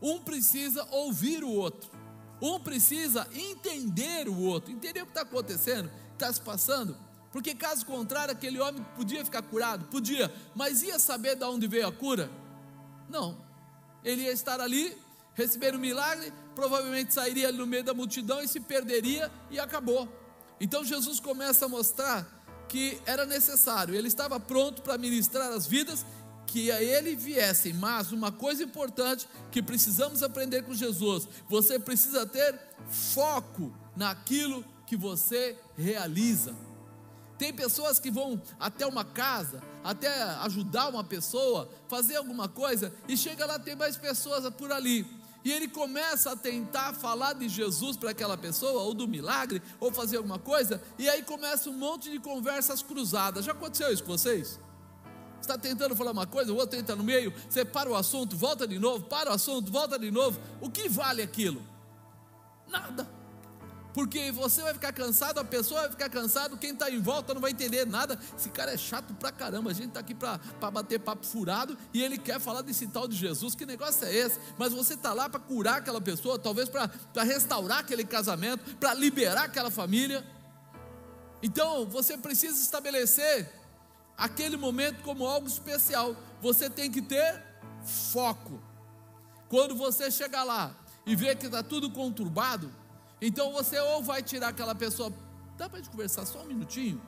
um 0.00 0.20
precisa 0.20 0.86
ouvir 0.90 1.42
o 1.42 1.50
outro, 1.50 1.90
um 2.40 2.60
precisa 2.60 3.26
entender 3.32 4.28
o 4.28 4.38
outro, 4.38 4.70
entender 4.70 5.02
o 5.02 5.06
que 5.06 5.10
está 5.10 5.22
acontecendo, 5.22 5.90
está 6.12 6.32
se 6.32 6.40
passando. 6.40 6.96
Porque 7.32 7.54
caso 7.54 7.84
contrário, 7.84 8.32
aquele 8.32 8.58
homem 8.58 8.84
podia 8.96 9.24
ficar 9.24 9.42
curado? 9.42 9.86
Podia, 9.86 10.32
mas 10.54 10.82
ia 10.82 10.98
saber 10.98 11.36
de 11.36 11.44
onde 11.44 11.66
veio 11.66 11.86
a 11.86 11.92
cura? 11.92 12.30
Não. 13.08 13.36
Ele 14.04 14.22
ia 14.22 14.32
estar 14.32 14.60
ali, 14.60 14.96
receber 15.34 15.74
um 15.74 15.78
milagre, 15.78 16.32
provavelmente 16.54 17.12
sairia 17.12 17.48
ali 17.48 17.58
no 17.58 17.66
meio 17.66 17.84
da 17.84 17.92
multidão 17.92 18.42
e 18.42 18.48
se 18.48 18.60
perderia 18.60 19.30
e 19.50 19.60
acabou. 19.60 20.08
Então 20.60 20.84
Jesus 20.84 21.20
começa 21.20 21.66
a 21.66 21.68
mostrar 21.68 22.26
que 22.68 23.00
era 23.06 23.24
necessário, 23.24 23.94
ele 23.94 24.08
estava 24.08 24.38
pronto 24.38 24.82
para 24.82 24.98
ministrar 24.98 25.50
as 25.52 25.66
vidas 25.66 26.04
que 26.46 26.72
a 26.72 26.82
ele 26.82 27.14
viessem, 27.14 27.72
mas 27.74 28.10
uma 28.10 28.32
coisa 28.32 28.62
importante 28.62 29.28
que 29.50 29.62
precisamos 29.62 30.22
aprender 30.22 30.62
com 30.62 30.74
Jesus: 30.74 31.28
você 31.48 31.78
precisa 31.78 32.26
ter 32.26 32.58
foco 32.88 33.72
naquilo 33.94 34.64
que 34.86 34.96
você 34.96 35.56
realiza. 35.76 36.54
Tem 37.38 37.54
pessoas 37.54 38.00
que 38.00 38.10
vão 38.10 38.42
até 38.58 38.84
uma 38.84 39.04
casa, 39.04 39.62
até 39.84 40.22
ajudar 40.42 40.88
uma 40.88 41.04
pessoa, 41.04 41.70
fazer 41.86 42.16
alguma 42.16 42.48
coisa, 42.48 42.92
e 43.06 43.16
chega 43.16 43.46
lá, 43.46 43.58
tem 43.58 43.76
mais 43.76 43.96
pessoas 43.96 44.52
por 44.54 44.72
ali. 44.72 45.06
E 45.44 45.52
ele 45.52 45.68
começa 45.68 46.32
a 46.32 46.36
tentar 46.36 46.92
falar 46.94 47.34
de 47.34 47.48
Jesus 47.48 47.96
para 47.96 48.10
aquela 48.10 48.36
pessoa, 48.36 48.82
ou 48.82 48.92
do 48.92 49.06
milagre, 49.06 49.62
ou 49.78 49.92
fazer 49.92 50.16
alguma 50.16 50.38
coisa, 50.38 50.82
e 50.98 51.08
aí 51.08 51.22
começa 51.22 51.70
um 51.70 51.74
monte 51.74 52.10
de 52.10 52.18
conversas 52.18 52.82
cruzadas. 52.82 53.44
Já 53.44 53.52
aconteceu 53.52 53.92
isso 53.92 54.02
com 54.02 54.18
vocês? 54.18 54.58
Está 55.40 55.56
tentando 55.56 55.94
falar 55.94 56.10
uma 56.10 56.26
coisa, 56.26 56.52
o 56.52 56.56
outro 56.56 56.76
entra 56.76 56.96
no 56.96 57.04
meio, 57.04 57.32
você 57.48 57.64
para 57.64 57.88
o 57.88 57.94
assunto, 57.94 58.36
volta 58.36 58.66
de 58.66 58.80
novo, 58.80 59.04
para 59.04 59.30
o 59.30 59.32
assunto, 59.32 59.70
volta 59.70 59.96
de 59.96 60.10
novo. 60.10 60.40
O 60.60 60.68
que 60.68 60.88
vale 60.88 61.22
aquilo? 61.22 61.62
Nada 62.66 63.17
porque 63.94 64.30
você 64.30 64.62
vai 64.62 64.74
ficar 64.74 64.92
cansado, 64.92 65.40
a 65.40 65.44
pessoa 65.44 65.80
vai 65.80 65.90
ficar 65.90 66.08
cansado, 66.08 66.56
quem 66.56 66.70
está 66.70 66.90
em 66.90 67.00
volta 67.00 67.34
não 67.34 67.40
vai 67.40 67.50
entender 67.50 67.86
nada. 67.86 68.18
Esse 68.36 68.48
cara 68.50 68.72
é 68.72 68.76
chato 68.76 69.12
pra 69.14 69.32
caramba. 69.32 69.70
A 69.70 69.74
gente 69.74 69.88
está 69.88 70.00
aqui 70.00 70.14
para 70.14 70.38
bater 70.70 71.00
papo 71.00 71.26
furado 71.26 71.76
e 71.92 72.02
ele 72.02 72.16
quer 72.18 72.38
falar 72.38 72.62
desse 72.62 72.86
tal 72.86 73.08
de 73.08 73.16
Jesus. 73.16 73.54
Que 73.54 73.66
negócio 73.66 74.06
é 74.06 74.14
esse? 74.14 74.38
Mas 74.56 74.72
você 74.72 74.94
está 74.94 75.12
lá 75.12 75.28
para 75.28 75.40
curar 75.40 75.78
aquela 75.78 76.00
pessoa, 76.00 76.38
talvez 76.38 76.68
para 76.68 76.90
restaurar 77.24 77.78
aquele 77.78 78.04
casamento, 78.04 78.76
para 78.76 78.94
liberar 78.94 79.44
aquela 79.44 79.70
família. 79.70 80.24
Então 81.42 81.86
você 81.86 82.16
precisa 82.16 82.60
estabelecer 82.60 83.52
aquele 84.16 84.56
momento 84.56 85.02
como 85.02 85.26
algo 85.26 85.48
especial. 85.48 86.14
Você 86.40 86.70
tem 86.70 86.90
que 86.90 87.02
ter 87.02 87.42
foco. 88.12 88.62
Quando 89.48 89.74
você 89.74 90.10
chegar 90.10 90.44
lá 90.44 90.76
e 91.06 91.16
ver 91.16 91.36
que 91.36 91.46
está 91.46 91.62
tudo 91.62 91.90
conturbado, 91.90 92.70
então 93.20 93.52
você 93.52 93.78
ou 93.78 94.02
vai 94.02 94.22
tirar 94.22 94.48
aquela 94.48 94.74
pessoa, 94.74 95.12
dá 95.56 95.68
para 95.68 95.78
gente 95.78 95.90
conversar 95.90 96.24
só 96.26 96.42
um 96.42 96.46
minutinho? 96.46 97.00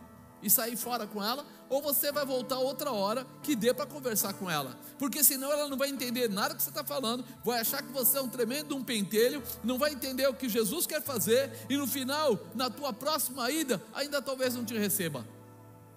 E 0.43 0.49
sair 0.49 0.75
fora 0.75 1.07
com 1.07 1.23
ela, 1.23 1.45
ou 1.69 1.83
você 1.83 2.11
vai 2.11 2.25
voltar 2.25 2.59
outra 2.59 2.91
hora 2.91 3.27
que 3.43 3.55
dê 3.55 3.75
para 3.75 3.85
conversar 3.85 4.33
com 4.33 4.51
ela, 4.51 4.75
porque 4.99 5.23
senão 5.23 5.53
ela 5.53 5.69
não 5.69 5.77
vai 5.77 5.91
entender 5.91 6.31
nada 6.31 6.55
que 6.55 6.63
você 6.63 6.71
está 6.71 6.83
falando, 6.83 7.23
vai 7.45 7.61
achar 7.61 7.83
que 7.83 7.93
você 7.93 8.17
é 8.17 8.23
um 8.23 8.29
tremendo 8.29 8.75
um 8.75 8.83
pentelho, 8.83 9.43
não 9.63 9.77
vai 9.77 9.93
entender 9.93 10.27
o 10.27 10.33
que 10.33 10.49
Jesus 10.49 10.87
quer 10.87 11.03
fazer, 11.03 11.53
e 11.69 11.77
no 11.77 11.87
final, 11.87 12.39
na 12.55 12.71
tua 12.71 12.91
próxima 12.91 13.51
ida, 13.51 13.83
ainda 13.93 14.23
talvez 14.23 14.55
não 14.55 14.65
te 14.65 14.77
receba. 14.79 15.27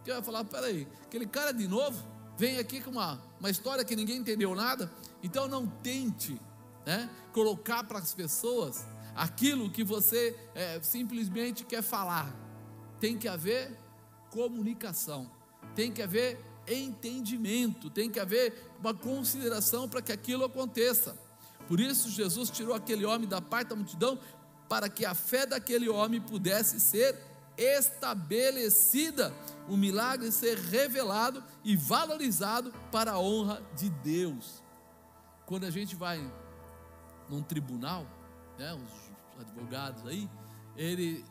Que 0.03 0.11
vai 0.11 0.21
falar: 0.21 0.43
peraí, 0.43 0.85
aquele 1.05 1.25
cara 1.25 1.53
de 1.53 1.65
novo 1.65 2.05
vem 2.37 2.59
aqui 2.59 2.81
com 2.81 2.91
uma, 2.91 3.21
uma 3.39 3.49
história 3.49 3.85
que 3.85 3.95
ninguém 3.95 4.17
entendeu 4.17 4.53
nada, 4.53 4.91
então 5.23 5.47
não 5.47 5.65
tente 5.65 6.37
né, 6.85 7.09
colocar 7.31 7.83
para 7.85 7.99
as 7.99 8.13
pessoas 8.13 8.85
aquilo 9.15 9.69
que 9.69 9.83
você 9.83 10.35
é, 10.55 10.79
simplesmente 10.81 11.63
quer 11.63 11.81
falar. 11.81 12.33
Tem 12.99 13.17
que 13.17 13.27
haver 13.27 13.77
comunicação, 14.29 15.29
tem 15.75 15.91
que 15.91 16.01
haver 16.01 16.39
entendimento, 16.67 17.89
tem 17.89 18.09
que 18.09 18.19
haver 18.19 18.71
uma 18.79 18.93
consideração 18.93 19.87
para 19.87 20.01
que 20.01 20.11
aquilo 20.11 20.45
aconteça. 20.45 21.17
Por 21.67 21.79
isso, 21.79 22.09
Jesus 22.09 22.49
tirou 22.49 22.75
aquele 22.75 23.05
homem 23.05 23.27
da 23.27 23.41
parte 23.41 23.69
da 23.69 23.75
multidão 23.75 24.19
para 24.67 24.89
que 24.89 25.05
a 25.05 25.13
fé 25.13 25.45
daquele 25.45 25.87
homem 25.89 26.19
pudesse 26.19 26.79
ser 26.79 27.17
estabelecida, 27.57 29.33
o 29.69 29.77
milagre 29.77 30.31
ser 30.31 30.57
revelado 30.57 31.43
e 31.63 31.75
valorizado 31.75 32.73
para 32.91 33.11
a 33.13 33.19
honra 33.19 33.61
de 33.77 33.89
Deus. 33.89 34.63
Quando 35.45 35.65
a 35.65 35.69
gente 35.69 35.95
vai 35.95 36.19
num 37.29 37.43
tribunal, 37.43 38.07
né, 38.57 38.73
os 38.73 39.02
advogados 39.43 40.05
aí, 40.05 40.29
ele 40.75 41.23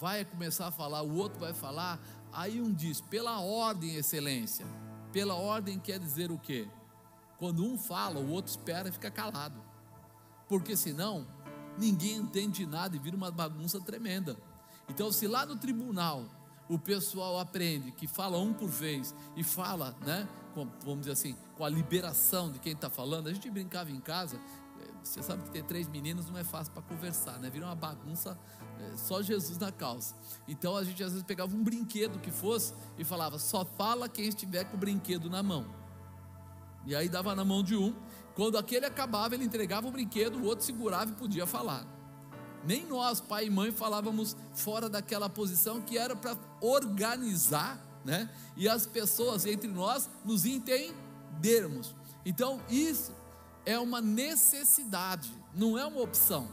vai 0.00 0.24
começar 0.24 0.68
a 0.68 0.70
falar, 0.70 1.02
o 1.02 1.16
outro 1.16 1.38
vai 1.38 1.52
falar, 1.52 1.98
aí 2.32 2.60
um 2.60 2.72
diz, 2.72 3.00
pela 3.00 3.40
ordem, 3.40 3.96
excelência. 3.96 4.66
Pela 5.12 5.34
ordem 5.34 5.78
quer 5.78 5.98
dizer 5.98 6.30
o 6.30 6.38
quê? 6.38 6.68
Quando 7.38 7.64
um 7.64 7.78
fala, 7.78 8.20
o 8.20 8.30
outro 8.30 8.50
espera 8.50 8.88
e 8.88 8.92
fica 8.92 9.10
calado. 9.10 9.60
Porque 10.48 10.76
senão, 10.76 11.26
ninguém 11.76 12.16
entende 12.16 12.66
nada 12.66 12.96
e 12.96 12.98
vira 12.98 13.16
uma 13.16 13.30
bagunça 13.30 13.80
tremenda. 13.80 14.36
Então, 14.88 15.12
se 15.12 15.26
lá 15.26 15.44
no 15.44 15.56
tribunal 15.56 16.24
o 16.68 16.78
pessoal 16.78 17.38
aprende 17.38 17.90
que 17.92 18.06
fala 18.06 18.38
um 18.38 18.52
por 18.52 18.68
vez 18.68 19.14
e 19.36 19.42
fala, 19.42 19.96
né, 20.04 20.28
com, 20.54 20.66
vamos 20.84 21.00
dizer 21.00 21.12
assim, 21.12 21.36
com 21.56 21.64
a 21.64 21.68
liberação 21.68 22.52
de 22.52 22.58
quem 22.58 22.72
está 22.72 22.90
falando, 22.90 23.28
a 23.28 23.32
gente 23.32 23.50
brincava 23.50 23.90
em 23.90 24.00
casa, 24.00 24.38
você 25.02 25.22
sabe 25.22 25.42
que 25.44 25.50
ter 25.50 25.64
três 25.64 25.88
meninos 25.88 26.28
não 26.28 26.38
é 26.38 26.44
fácil 26.44 26.72
para 26.72 26.82
conversar, 26.82 27.38
né? 27.38 27.48
Vira 27.48 27.66
uma 27.66 27.74
bagunça, 27.74 28.38
é, 28.78 28.96
só 28.96 29.22
Jesus 29.22 29.58
na 29.58 29.72
calça. 29.72 30.14
Então 30.46 30.76
a 30.76 30.84
gente 30.84 31.02
às 31.02 31.12
vezes 31.12 31.26
pegava 31.26 31.54
um 31.56 31.62
brinquedo 31.62 32.18
que 32.18 32.30
fosse 32.30 32.74
e 32.98 33.04
falava, 33.04 33.38
só 33.38 33.64
fala 33.64 34.08
quem 34.08 34.26
estiver 34.28 34.64
com 34.64 34.76
o 34.76 34.78
brinquedo 34.78 35.30
na 35.30 35.42
mão. 35.42 35.66
E 36.86 36.94
aí 36.94 37.08
dava 37.08 37.34
na 37.34 37.44
mão 37.44 37.62
de 37.62 37.76
um, 37.76 37.94
quando 38.34 38.58
aquele 38.58 38.86
acabava, 38.86 39.34
ele 39.34 39.44
entregava 39.44 39.88
o 39.88 39.90
brinquedo, 39.90 40.38
o 40.38 40.44
outro 40.44 40.64
segurava 40.64 41.10
e 41.10 41.14
podia 41.14 41.46
falar. 41.46 41.86
Nem 42.64 42.86
nós, 42.86 43.20
pai 43.20 43.46
e 43.46 43.50
mãe, 43.50 43.72
falávamos 43.72 44.36
fora 44.54 44.88
daquela 44.88 45.28
posição 45.28 45.80
que 45.80 45.96
era 45.96 46.14
para 46.14 46.36
organizar, 46.60 47.82
né? 48.04 48.30
E 48.56 48.68
as 48.68 48.86
pessoas 48.86 49.46
entre 49.46 49.68
nós 49.68 50.08
nos 50.24 50.44
entendermos. 50.44 51.94
Então, 52.24 52.60
isso 52.68 53.12
é 53.64 53.78
uma 53.78 54.00
necessidade, 54.00 55.30
não 55.54 55.78
é 55.78 55.84
uma 55.84 56.00
opção. 56.00 56.48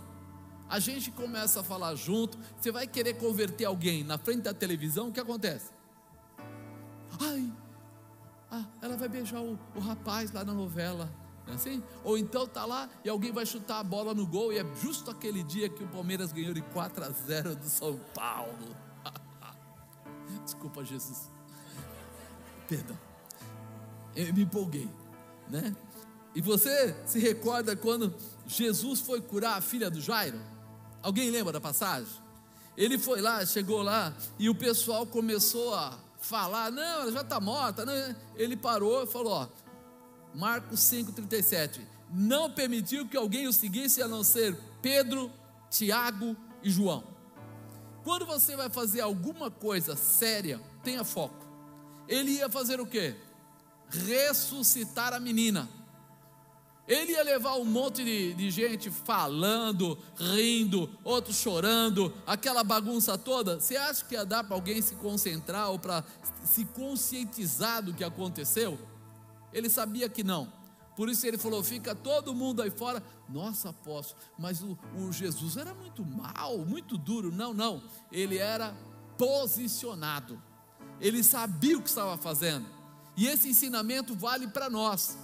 A 0.67 0.79
gente 0.79 1.11
começa 1.11 1.61
a 1.61 1.63
falar 1.63 1.95
junto, 1.95 2.37
você 2.59 2.71
vai 2.71 2.87
querer 2.87 3.15
converter 3.15 3.65
alguém 3.65 4.03
na 4.03 4.17
frente 4.17 4.41
da 4.41 4.53
televisão, 4.53 5.09
o 5.09 5.11
que 5.11 5.19
acontece? 5.19 5.71
Ai, 7.21 7.51
ah, 8.51 8.65
ela 8.81 8.95
vai 8.97 9.09
beijar 9.09 9.41
o, 9.41 9.59
o 9.75 9.79
rapaz 9.79 10.31
lá 10.31 10.43
na 10.43 10.53
novela. 10.53 11.09
É 11.47 11.53
assim? 11.53 11.83
Ou 12.03 12.17
então 12.17 12.47
tá 12.47 12.65
lá 12.65 12.89
e 13.03 13.09
alguém 13.09 13.31
vai 13.31 13.45
chutar 13.45 13.79
a 13.79 13.83
bola 13.83 14.13
no 14.13 14.25
gol 14.25 14.51
e 14.51 14.57
é 14.57 14.65
justo 14.81 15.11
aquele 15.11 15.43
dia 15.43 15.69
que 15.69 15.83
o 15.83 15.87
Palmeiras 15.87 16.31
ganhou 16.31 16.53
de 16.53 16.61
4 16.61 17.03
a 17.03 17.09
0 17.09 17.55
do 17.55 17.65
São 17.65 17.99
Paulo. 18.15 18.75
Desculpa, 20.43 20.83
Jesus. 20.83 21.29
Perdão. 22.67 22.97
Eu 24.15 24.33
me 24.33 24.43
empolguei, 24.43 24.89
né? 25.49 25.75
E 26.35 26.41
você 26.41 26.93
se 27.05 27.17
recorda 27.17 27.75
quando 27.77 28.13
Jesus 28.45 28.99
foi 28.99 29.21
curar 29.21 29.57
a 29.57 29.61
filha 29.61 29.89
do 29.89 30.01
Jairo? 30.01 30.39
Alguém 31.01 31.31
lembra 31.31 31.53
da 31.53 31.61
passagem? 31.61 32.11
Ele 32.75 32.97
foi 32.97 33.21
lá, 33.21 33.45
chegou 33.45 33.81
lá 33.81 34.13
e 34.37 34.49
o 34.49 34.55
pessoal 34.55 35.07
começou 35.07 35.73
a 35.73 35.97
falar: 36.19 36.71
não, 36.71 37.01
ela 37.01 37.11
já 37.11 37.21
está 37.21 37.39
morta. 37.39 37.85
Né? 37.85 38.15
Ele 38.35 38.57
parou 38.57 39.03
e 39.03 39.07
falou: 39.07 39.31
ó, 39.31 39.47
Marcos 40.33 40.81
5,37. 40.81 41.79
Não 42.11 42.51
permitiu 42.51 43.07
que 43.07 43.17
alguém 43.17 43.47
o 43.47 43.53
seguisse 43.53 44.01
a 44.01 44.07
não 44.07 44.23
ser 44.23 44.55
Pedro, 44.81 45.31
Tiago 45.69 46.35
e 46.61 46.69
João. 46.69 47.03
Quando 48.03 48.25
você 48.25 48.55
vai 48.55 48.69
fazer 48.69 49.01
alguma 49.01 49.49
coisa 49.49 49.95
séria, 49.95 50.61
tenha 50.83 51.03
foco. 51.03 51.45
Ele 52.07 52.31
ia 52.31 52.49
fazer 52.49 52.79
o 52.79 52.85
quê? 52.85 53.15
Ressuscitar 53.89 55.13
a 55.13 55.19
menina. 55.19 55.67
Ele 56.87 57.13
ia 57.13 57.23
levar 57.23 57.55
um 57.55 57.65
monte 57.65 58.03
de, 58.03 58.33
de, 58.35 58.51
gente 58.51 58.91
falando, 58.91 59.97
rindo, 60.15 60.87
outros 61.03 61.37
chorando, 61.37 62.13
aquela 62.27 62.63
bagunça 62.63 63.17
toda. 63.17 63.59
Você 63.59 63.75
acha 63.75 64.05
que 64.05 64.13
ia 64.13 64.23
dar 64.23 64.43
para 64.43 64.55
alguém 64.55 64.81
se 64.83 64.95
concentrar 64.95 65.71
ou 65.71 65.79
para 65.79 66.03
se 66.43 66.63
conscientizar 66.65 67.81
do 67.81 67.93
que 67.93 68.03
aconteceu? 68.03 68.77
Ele 69.51 69.67
sabia 69.67 70.07
que 70.07 70.23
não. 70.23 70.51
Por 70.95 71.09
isso 71.09 71.25
ele 71.25 71.39
falou: 71.39 71.63
fica 71.63 71.95
todo 71.95 72.35
mundo 72.35 72.61
aí 72.61 72.69
fora. 72.69 73.01
Nossa, 73.27 73.69
apóstolo, 73.69 74.21
mas 74.37 74.61
o, 74.61 74.77
o 74.95 75.11
Jesus 75.11 75.57
era 75.57 75.73
muito 75.73 76.05
mal, 76.05 76.59
muito 76.59 76.99
duro. 76.99 77.31
Não, 77.31 77.51
não. 77.51 77.81
Ele 78.11 78.37
era 78.37 78.75
posicionado. 79.17 80.39
Ele 81.01 81.23
sabia 81.23 81.77
o 81.77 81.81
que 81.81 81.89
estava 81.89 82.15
fazendo. 82.15 82.65
E 83.17 83.27
esse 83.27 83.49
ensinamento 83.49 84.13
vale 84.15 84.47
para 84.47 84.69
nós. 84.69 85.17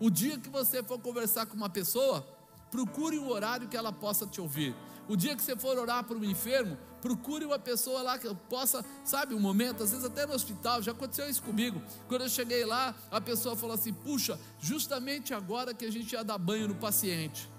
O 0.00 0.10
dia 0.10 0.38
que 0.38 0.48
você 0.48 0.82
for 0.82 0.98
conversar 1.00 1.46
com 1.46 1.56
uma 1.56 1.68
pessoa, 1.68 2.26
procure 2.70 3.18
um 3.18 3.28
horário 3.28 3.68
que 3.68 3.76
ela 3.76 3.92
possa 3.92 4.26
te 4.26 4.40
ouvir. 4.40 4.74
O 5.08 5.16
dia 5.16 5.34
que 5.34 5.42
você 5.42 5.56
for 5.56 5.78
orar 5.78 6.04
para 6.04 6.16
um 6.16 6.24
enfermo, 6.24 6.76
procure 7.00 7.44
uma 7.44 7.58
pessoa 7.58 8.02
lá 8.02 8.18
que 8.18 8.32
possa, 8.48 8.84
sabe, 9.04 9.34
um 9.34 9.40
momento, 9.40 9.82
às 9.82 9.90
vezes 9.90 10.04
até 10.04 10.26
no 10.26 10.34
hospital, 10.34 10.82
já 10.82 10.92
aconteceu 10.92 11.28
isso 11.28 11.42
comigo. 11.42 11.82
Quando 12.06 12.22
eu 12.22 12.28
cheguei 12.28 12.64
lá, 12.64 12.94
a 13.10 13.20
pessoa 13.20 13.56
falou 13.56 13.74
assim: 13.74 13.92
puxa, 13.92 14.38
justamente 14.60 15.32
agora 15.32 15.72
que 15.72 15.84
a 15.84 15.90
gente 15.90 16.12
ia 16.12 16.22
dar 16.22 16.38
banho 16.38 16.68
no 16.68 16.74
paciente. 16.74 17.50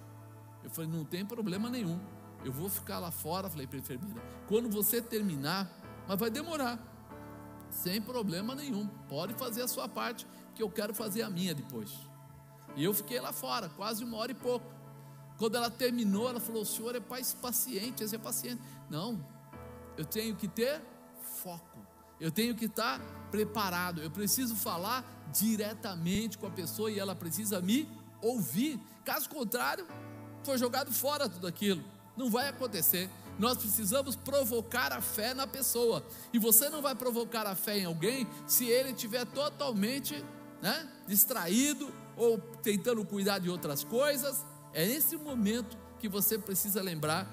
Eu 0.63 0.69
falei: 0.69 0.89
não 0.89 1.03
tem 1.03 1.25
problema 1.25 1.69
nenhum. 1.69 1.99
Eu 2.45 2.53
vou 2.53 2.69
ficar 2.69 2.99
lá 2.99 3.11
fora, 3.11 3.49
falei 3.49 3.67
para 3.67 3.77
a 3.77 3.81
enfermeira. 3.81 4.21
Quando 4.47 4.69
você 4.69 5.01
terminar, 5.01 5.69
mas 6.07 6.17
vai 6.19 6.29
demorar, 6.29 6.79
sem 7.71 8.01
problema 8.01 8.55
nenhum. 8.55 8.87
Pode 9.09 9.33
fazer 9.33 9.63
a 9.63 9.67
sua 9.67 9.89
parte, 9.89 10.25
que 10.55 10.61
eu 10.63 10.69
quero 10.69 10.93
fazer 10.93 11.23
a 11.23 11.29
minha 11.29 11.53
depois. 11.53 11.91
E 12.75 12.83
eu 12.83 12.93
fiquei 12.93 13.19
lá 13.19 13.31
fora, 13.31 13.69
quase 13.69 14.03
uma 14.03 14.17
hora 14.17 14.31
e 14.31 14.35
pouco. 14.35 14.65
Quando 15.37 15.55
ela 15.55 15.69
terminou, 15.69 16.29
ela 16.29 16.39
falou: 16.39 16.63
O 16.63 16.65
senhor 16.65 16.95
é 16.95 16.99
paciente, 16.99 18.07
você 18.07 18.15
é 18.15 18.19
paciente. 18.19 18.61
Não, 18.89 19.25
eu 19.97 20.05
tenho 20.05 20.35
que 20.35 20.47
ter 20.47 20.81
foco, 21.43 21.79
eu 22.19 22.31
tenho 22.31 22.55
que 22.55 22.65
estar 22.65 22.99
preparado, 23.31 24.01
eu 24.01 24.11
preciso 24.11 24.55
falar 24.55 25.03
diretamente 25.31 26.37
com 26.37 26.47
a 26.47 26.51
pessoa 26.51 26.91
e 26.91 26.99
ela 26.99 27.15
precisa 27.15 27.61
me 27.61 27.87
ouvir. 28.21 28.79
Caso 29.05 29.29
contrário, 29.29 29.87
foi 30.43 30.57
jogado 30.57 30.91
fora 30.91 31.29
tudo 31.29 31.47
aquilo. 31.47 31.83
Não 32.17 32.29
vai 32.29 32.49
acontecer. 32.49 33.09
Nós 33.37 33.57
precisamos 33.57 34.17
provocar 34.17 34.91
a 34.91 34.99
fé 34.99 35.33
na 35.33 35.47
pessoa. 35.47 36.05
E 36.33 36.39
você 36.39 36.69
não 36.69 36.81
vai 36.81 36.93
provocar 36.93 37.47
a 37.47 37.55
fé 37.55 37.77
em 37.77 37.85
alguém 37.85 38.27
se 38.45 38.65
ele 38.65 38.89
estiver 38.89 39.25
totalmente 39.25 40.23
né, 40.61 40.89
distraído 41.07 41.89
ou 42.19 42.37
tentando 42.61 43.03
cuidar 43.05 43.39
de 43.39 43.49
outras 43.49 43.83
coisas 43.83 44.45
é 44.73 44.85
esse 44.85 45.15
momento 45.15 45.77
que 45.99 46.09
você 46.09 46.37
precisa 46.37 46.81
lembrar, 46.81 47.25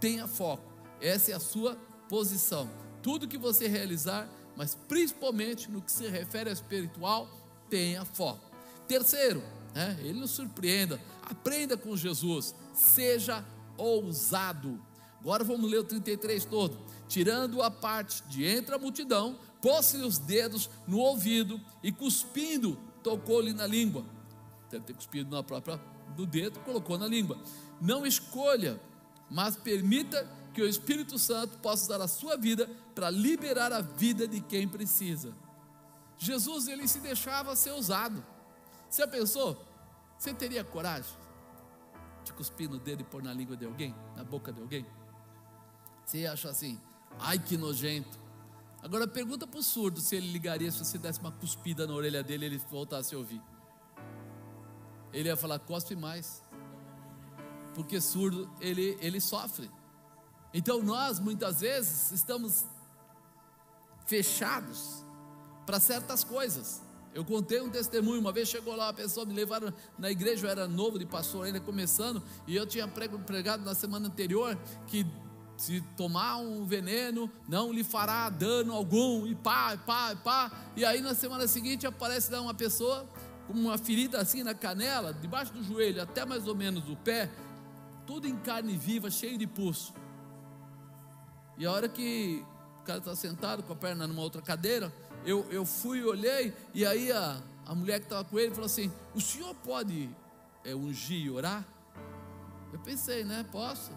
tenha 0.00 0.26
foco. 0.28 0.72
Essa 1.00 1.32
é 1.32 1.34
a 1.34 1.40
sua 1.40 1.76
posição. 2.08 2.70
Tudo 3.02 3.26
que 3.26 3.36
você 3.36 3.66
realizar, 3.66 4.28
mas 4.56 4.74
principalmente 4.74 5.70
no 5.70 5.82
que 5.82 5.90
se 5.90 6.06
refere 6.08 6.48
ao 6.48 6.54
espiritual, 6.54 7.28
tenha 7.68 8.04
foco. 8.04 8.50
Terceiro, 8.86 9.42
né, 9.74 9.98
ele 10.00 10.20
nos 10.20 10.30
surpreenda, 10.30 11.00
aprenda 11.22 11.76
com 11.76 11.96
Jesus, 11.96 12.54
seja 12.72 13.44
ousado. 13.76 14.80
Agora 15.20 15.42
vamos 15.42 15.70
ler 15.70 15.78
o 15.78 15.84
33 15.84 16.44
todo. 16.44 16.78
Tirando 17.08 17.62
a 17.62 17.70
parte 17.70 18.22
de 18.28 18.44
entre 18.44 18.74
a 18.74 18.78
multidão, 18.78 19.36
pôs-lhe 19.60 20.04
os 20.04 20.18
dedos 20.18 20.70
no 20.86 20.98
ouvido 20.98 21.60
e 21.82 21.90
cuspindo, 21.90 22.78
tocou-lhe 23.02 23.52
na 23.52 23.66
língua. 23.66 24.04
Deve 24.70 24.84
ter 24.84 24.94
cuspido 24.94 25.34
na 25.34 25.42
própria 25.42 25.80
do 26.16 26.26
dedo, 26.26 26.60
colocou 26.60 26.96
na 26.96 27.06
língua. 27.06 27.38
Não 27.80 28.06
escolha, 28.06 28.80
mas 29.28 29.56
permita 29.56 30.26
que 30.54 30.62
o 30.62 30.68
Espírito 30.68 31.18
Santo 31.18 31.58
possa 31.58 31.84
usar 31.84 32.02
a 32.02 32.08
sua 32.08 32.36
vida 32.36 32.68
para 32.94 33.10
liberar 33.10 33.72
a 33.72 33.80
vida 33.80 34.26
de 34.26 34.40
quem 34.40 34.68
precisa. 34.68 35.34
Jesus 36.18 36.68
ele 36.68 36.86
se 36.86 37.00
deixava 37.00 37.56
ser 37.56 37.72
usado. 37.72 38.24
Você 38.88 39.06
pensou? 39.06 39.64
Você 40.18 40.34
teria 40.34 40.62
coragem 40.62 41.14
de 42.24 42.32
cuspir 42.32 42.68
no 42.68 42.78
dedo 42.78 43.00
e 43.00 43.04
pôr 43.04 43.22
na 43.22 43.32
língua 43.32 43.56
de 43.56 43.64
alguém, 43.64 43.94
na 44.14 44.22
boca 44.22 44.52
de 44.52 44.60
alguém? 44.60 44.84
Você 46.04 46.26
acha 46.26 46.50
assim, 46.50 46.78
ai 47.18 47.38
que 47.38 47.56
nojento. 47.56 48.18
Agora 48.82 49.06
pergunta 49.06 49.46
para 49.46 49.60
o 49.60 49.62
surdo 49.62 50.00
se 50.00 50.16
ele 50.16 50.30
ligaria 50.30 50.70
se 50.70 50.84
você 50.84 50.98
desse 50.98 51.20
uma 51.20 51.32
cuspida 51.32 51.86
na 51.86 51.94
orelha 51.94 52.22
dele 52.22 52.46
e 52.46 52.48
ele 52.48 52.58
voltasse 52.58 53.14
a 53.14 53.18
ouvir. 53.18 53.40
Ele 55.12 55.28
ia 55.28 55.36
falar, 55.36 55.58
cospe 55.58 55.96
mais. 55.96 56.42
Porque 57.74 58.00
surdo, 58.00 58.50
ele, 58.60 58.98
ele 59.00 59.20
sofre. 59.20 59.70
Então 60.52 60.82
nós 60.82 61.20
muitas 61.20 61.60
vezes 61.60 62.10
estamos 62.10 62.66
fechados 64.06 65.04
para 65.64 65.78
certas 65.78 66.24
coisas. 66.24 66.82
Eu 67.12 67.24
contei 67.24 67.60
um 67.60 67.70
testemunho, 67.70 68.20
uma 68.20 68.32
vez 68.32 68.48
chegou 68.48 68.74
lá 68.76 68.86
uma 68.86 68.92
pessoa, 68.92 69.26
me 69.26 69.34
levaram 69.34 69.72
na 69.98 70.10
igreja, 70.10 70.46
eu 70.46 70.50
era 70.50 70.68
novo 70.68 70.98
de 70.98 71.06
pastor 71.06 71.46
ainda 71.46 71.60
começando, 71.60 72.22
e 72.46 72.54
eu 72.54 72.64
tinha 72.66 72.86
pregado 72.86 73.64
na 73.64 73.74
semana 73.74 74.06
anterior 74.06 74.56
que 74.86 75.04
se 75.56 75.80
tomar 75.96 76.38
um 76.38 76.64
veneno 76.64 77.30
não 77.48 77.72
lhe 77.72 77.84
fará 77.84 78.30
dano 78.30 78.72
algum, 78.72 79.26
e 79.26 79.34
pá, 79.34 79.74
e 79.74 79.78
pá, 79.78 80.12
e 80.12 80.16
pá. 80.16 80.52
E 80.76 80.84
aí 80.84 81.00
na 81.00 81.14
semana 81.14 81.46
seguinte 81.46 81.86
aparece 81.86 82.32
lá 82.32 82.40
uma 82.40 82.54
pessoa 82.54 83.06
com 83.50 83.58
uma 83.58 83.76
ferida 83.76 84.20
assim 84.20 84.44
na 84.44 84.54
canela, 84.54 85.12
debaixo 85.12 85.52
do 85.52 85.62
joelho, 85.62 86.00
até 86.00 86.24
mais 86.24 86.46
ou 86.46 86.54
menos 86.54 86.88
o 86.88 86.94
pé, 86.94 87.28
tudo 88.06 88.28
em 88.28 88.36
carne 88.36 88.76
viva, 88.76 89.10
cheio 89.10 89.36
de 89.36 89.46
pulso. 89.46 89.92
E 91.58 91.66
a 91.66 91.72
hora 91.72 91.88
que 91.88 92.44
o 92.80 92.84
cara 92.84 93.00
está 93.00 93.16
sentado 93.16 93.64
com 93.64 93.72
a 93.72 93.76
perna 93.76 94.06
numa 94.06 94.22
outra 94.22 94.40
cadeira, 94.40 94.92
eu, 95.26 95.44
eu 95.50 95.66
fui, 95.66 96.02
olhei, 96.04 96.54
e 96.72 96.86
aí 96.86 97.10
a, 97.10 97.42
a 97.66 97.74
mulher 97.74 97.98
que 97.98 98.06
estava 98.06 98.24
com 98.24 98.38
ele 98.38 98.52
falou 98.52 98.66
assim: 98.66 98.90
O 99.14 99.20
senhor 99.20 99.54
pode 99.56 100.08
é, 100.64 100.74
ungir 100.74 101.26
e 101.26 101.30
orar? 101.30 101.66
Eu 102.72 102.78
pensei, 102.78 103.24
né? 103.24 103.44
Posso. 103.50 103.90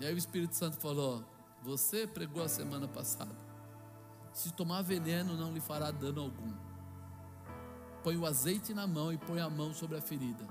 E 0.00 0.06
aí 0.06 0.14
o 0.14 0.18
Espírito 0.18 0.56
Santo 0.56 0.78
falou: 0.78 1.22
Você 1.62 2.06
pregou 2.06 2.42
a 2.42 2.48
semana 2.48 2.88
passada. 2.88 3.36
Se 4.32 4.52
tomar 4.52 4.82
veneno, 4.82 5.36
não 5.36 5.52
lhe 5.52 5.60
fará 5.60 5.90
dano 5.90 6.22
algum. 6.22 6.63
Põe 8.04 8.18
o 8.18 8.26
azeite 8.26 8.74
na 8.74 8.86
mão 8.86 9.10
e 9.10 9.16
põe 9.16 9.40
a 9.40 9.48
mão 9.48 9.72
sobre 9.72 9.96
a 9.96 10.00
ferida. 10.00 10.46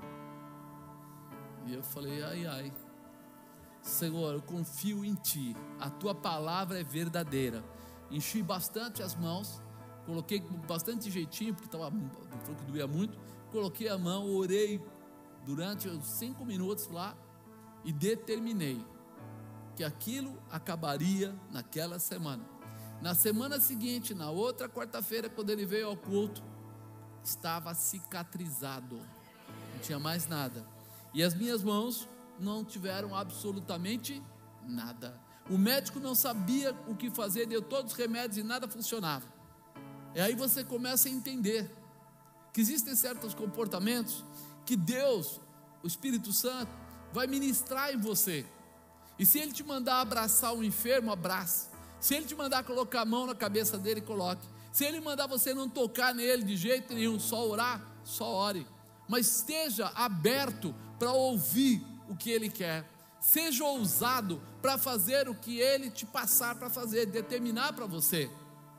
E 1.66 1.72
eu 1.72 1.82
falei: 1.84 2.22
Ai, 2.22 2.46
ai. 2.46 2.72
Senhor, 3.80 4.34
eu 4.34 4.42
confio 4.42 5.04
em 5.04 5.14
Ti, 5.14 5.54
a 5.78 5.88
Tua 5.88 6.14
palavra 6.14 6.80
é 6.80 6.82
verdadeira. 6.82 7.64
Enchi 8.10 8.42
bastante 8.42 9.02
as 9.02 9.14
mãos, 9.14 9.62
coloquei 10.04 10.40
bastante 10.66 11.10
jeitinho, 11.10 11.54
porque 11.54 11.66
estava 11.66 11.90
falou 11.90 12.56
que 12.56 12.64
doía 12.64 12.88
muito. 12.88 13.16
Coloquei 13.52 13.88
a 13.88 13.96
mão, 13.96 14.34
orei 14.34 14.82
durante 15.46 15.88
uns 15.88 16.06
cinco 16.06 16.44
minutos 16.44 16.88
lá 16.88 17.16
e 17.84 17.92
determinei 17.92 18.84
que 19.76 19.84
aquilo 19.84 20.42
acabaria 20.50 21.34
naquela 21.52 21.98
semana. 21.98 22.44
Na 23.00 23.14
semana 23.14 23.60
seguinte, 23.60 24.14
na 24.14 24.30
outra 24.30 24.68
quarta-feira, 24.68 25.28
quando 25.28 25.50
ele 25.50 25.66
veio 25.66 25.88
ao 25.88 25.96
culto, 25.96 26.42
estava 27.24 27.74
cicatrizado, 27.74 28.96
não 28.96 29.80
tinha 29.80 29.98
mais 29.98 30.26
nada. 30.26 30.64
E 31.12 31.22
as 31.22 31.34
minhas 31.34 31.62
mãos 31.62 32.08
não 32.38 32.64
tiveram 32.64 33.14
absolutamente 33.14 34.22
nada. 34.66 35.18
O 35.48 35.58
médico 35.58 36.00
não 36.00 36.14
sabia 36.14 36.74
o 36.88 36.94
que 36.94 37.10
fazer, 37.10 37.46
deu 37.46 37.62
todos 37.62 37.92
os 37.92 37.98
remédios 37.98 38.38
e 38.38 38.42
nada 38.42 38.66
funcionava. 38.66 39.26
E 40.14 40.20
aí 40.20 40.34
você 40.34 40.64
começa 40.64 41.08
a 41.08 41.12
entender 41.12 41.70
que 42.52 42.60
existem 42.60 42.94
certos 42.94 43.34
comportamentos 43.34 44.24
que 44.64 44.76
Deus, 44.76 45.40
o 45.82 45.86
Espírito 45.86 46.32
Santo, 46.32 46.70
vai 47.12 47.26
ministrar 47.26 47.92
em 47.92 47.98
você. 47.98 48.46
E 49.18 49.26
se 49.26 49.38
ele 49.38 49.52
te 49.52 49.62
mandar 49.62 50.00
abraçar 50.00 50.54
um 50.54 50.62
enfermo, 50.62 51.12
abrace. 51.12 51.68
Se 52.00 52.14
ele 52.14 52.26
te 52.26 52.34
mandar 52.34 52.64
colocar 52.64 53.02
a 53.02 53.04
mão 53.04 53.26
na 53.26 53.34
cabeça 53.34 53.78
dele, 53.78 54.00
coloque. 54.00 54.46
Se 54.74 54.84
ele 54.84 54.98
mandar 54.98 55.28
você 55.28 55.54
não 55.54 55.68
tocar 55.68 56.12
nele 56.12 56.42
de 56.42 56.56
jeito 56.56 56.92
nenhum, 56.92 57.20
só 57.20 57.48
orar, 57.48 57.80
só 58.02 58.24
ore. 58.24 58.66
Mas 59.08 59.36
esteja 59.36 59.92
aberto 59.94 60.74
para 60.98 61.12
ouvir 61.12 61.80
o 62.08 62.16
que 62.16 62.28
ele 62.28 62.50
quer. 62.50 62.84
Seja 63.20 63.64
ousado 63.64 64.42
para 64.60 64.76
fazer 64.76 65.28
o 65.28 65.34
que 65.36 65.60
ele 65.60 65.90
te 65.90 66.04
passar 66.04 66.56
para 66.56 66.68
fazer, 66.68 67.06
determinar 67.06 67.72
para 67.74 67.86
você. 67.86 68.28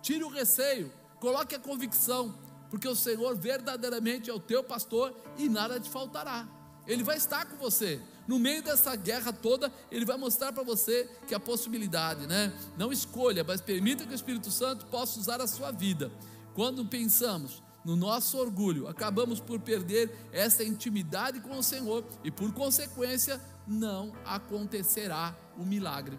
Tire 0.02 0.26
o 0.26 0.28
receio, 0.28 0.92
coloque 1.22 1.56
a 1.56 1.60
convicção, 1.60 2.38
porque 2.70 2.90
o 2.90 2.96
Senhor 2.96 3.34
verdadeiramente 3.34 4.30
é 4.30 4.34
o 4.34 4.40
teu 4.40 4.66
pastor 4.66 5.16
e 5.38 5.48
nada 5.48 5.80
te 5.80 5.90
faltará. 5.90 6.46
Ele 6.86 7.04
vai 7.04 7.16
estar 7.16 7.46
com 7.46 7.56
você. 7.56 8.02
No 8.28 8.40
meio 8.40 8.64
dessa 8.64 8.96
guerra 8.96 9.32
toda, 9.32 9.72
ele 9.92 10.06
vai 10.06 10.18
mostrar 10.18 10.52
para 10.52 10.64
você 10.64 11.10
que 11.28 11.36
a 11.36 11.40
possibilidade, 11.40 12.26
né? 12.26 12.52
Não 12.78 12.92
escolha, 12.92 13.44
mas 13.44 13.62
permita 13.62 14.06
que 14.06 14.12
o 14.12 14.16
Espírito 14.16 14.50
Santo 14.50 14.86
possa 14.88 15.20
usar 15.20 15.40
a 15.42 15.48
sua 15.48 15.72
vida. 15.72 16.12
Quando 16.56 16.86
pensamos 16.86 17.62
no 17.84 17.96
nosso 17.96 18.38
orgulho, 18.38 18.88
acabamos 18.88 19.40
por 19.40 19.60
perder 19.60 20.12
essa 20.32 20.64
intimidade 20.64 21.40
com 21.40 21.58
o 21.58 21.64
Senhor 21.64 22.04
e, 22.24 22.32
por 22.32 22.52
consequência, 22.52 23.40
não 23.68 24.12
acontecerá 24.26 25.36
o 25.58 25.64
milagre, 25.64 26.18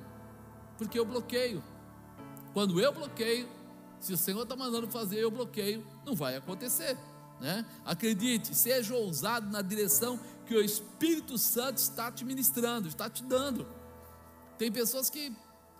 porque 0.78 0.98
eu 0.98 1.04
bloqueio. 1.04 1.62
Quando 2.52 2.80
eu 2.80 2.92
bloqueio, 2.92 3.48
se 4.00 4.12
o 4.12 4.16
Senhor 4.16 4.42
está 4.42 4.54
mandando 4.54 4.88
fazer, 4.88 5.18
eu 5.18 5.30
bloqueio, 5.30 5.84
não 6.04 6.14
vai 6.14 6.36
acontecer. 6.36 6.96
Né? 7.40 7.66
Acredite, 7.84 8.54
seja 8.54 8.94
ousado 8.94 9.50
na 9.50 9.60
direção 9.60 10.18
que 10.46 10.54
o 10.54 10.64
Espírito 10.64 11.36
Santo 11.36 11.78
está 11.78 12.10
te 12.10 12.24
ministrando, 12.24 12.88
está 12.88 13.10
te 13.10 13.22
dando. 13.22 13.66
Tem 14.56 14.70
pessoas 14.70 15.10
que 15.10 15.32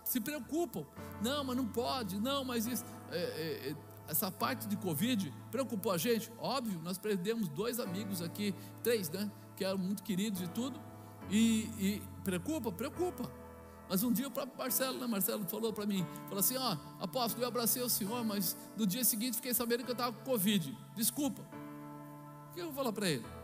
se 0.03 0.19
preocupam, 0.19 0.85
não, 1.21 1.43
mas 1.43 1.57
não 1.57 1.65
pode, 1.65 2.19
não, 2.19 2.43
mas 2.43 2.67
isso. 2.67 2.83
É, 3.11 3.17
é, 3.17 3.69
é 3.69 3.75
essa 4.07 4.31
parte 4.31 4.67
de 4.67 4.77
Covid 4.77 5.33
preocupou 5.51 5.91
a 5.91 5.97
gente? 5.97 6.31
Óbvio, 6.39 6.79
nós 6.81 6.97
perdemos 6.97 7.47
dois 7.49 7.79
amigos 7.79 8.21
aqui, 8.21 8.55
três, 8.81 9.09
né? 9.09 9.29
Que 9.55 9.65
eram 9.65 9.77
muito 9.77 10.01
queridos 10.01 10.41
e 10.41 10.47
tudo. 10.47 10.79
E, 11.29 11.69
e 11.77 12.01
preocupa? 12.23 12.71
Preocupa. 12.71 13.29
Mas 13.89 14.03
um 14.03 14.11
dia 14.11 14.27
o 14.27 14.31
próprio 14.31 14.57
Marcelo, 14.57 14.97
né? 14.97 15.07
Marcelo 15.07 15.45
falou 15.45 15.71
para 15.73 15.85
mim, 15.85 16.05
falou 16.25 16.39
assim, 16.39 16.57
ó, 16.57 16.77
apóstolo, 16.99 17.43
eu 17.43 17.47
abracei 17.47 17.81
o 17.81 17.89
senhor, 17.89 18.23
mas 18.23 18.55
no 18.75 18.85
dia 18.85 19.03
seguinte 19.03 19.35
fiquei 19.35 19.53
sabendo 19.53 19.83
que 19.83 19.89
eu 19.89 19.93
estava 19.93 20.13
com 20.13 20.23
Covid. 20.23 20.77
Desculpa. 20.95 21.41
O 22.49 22.53
que 22.53 22.61
eu 22.61 22.65
vou 22.65 22.73
falar 22.73 22.93
para 22.93 23.09
ele? 23.09 23.36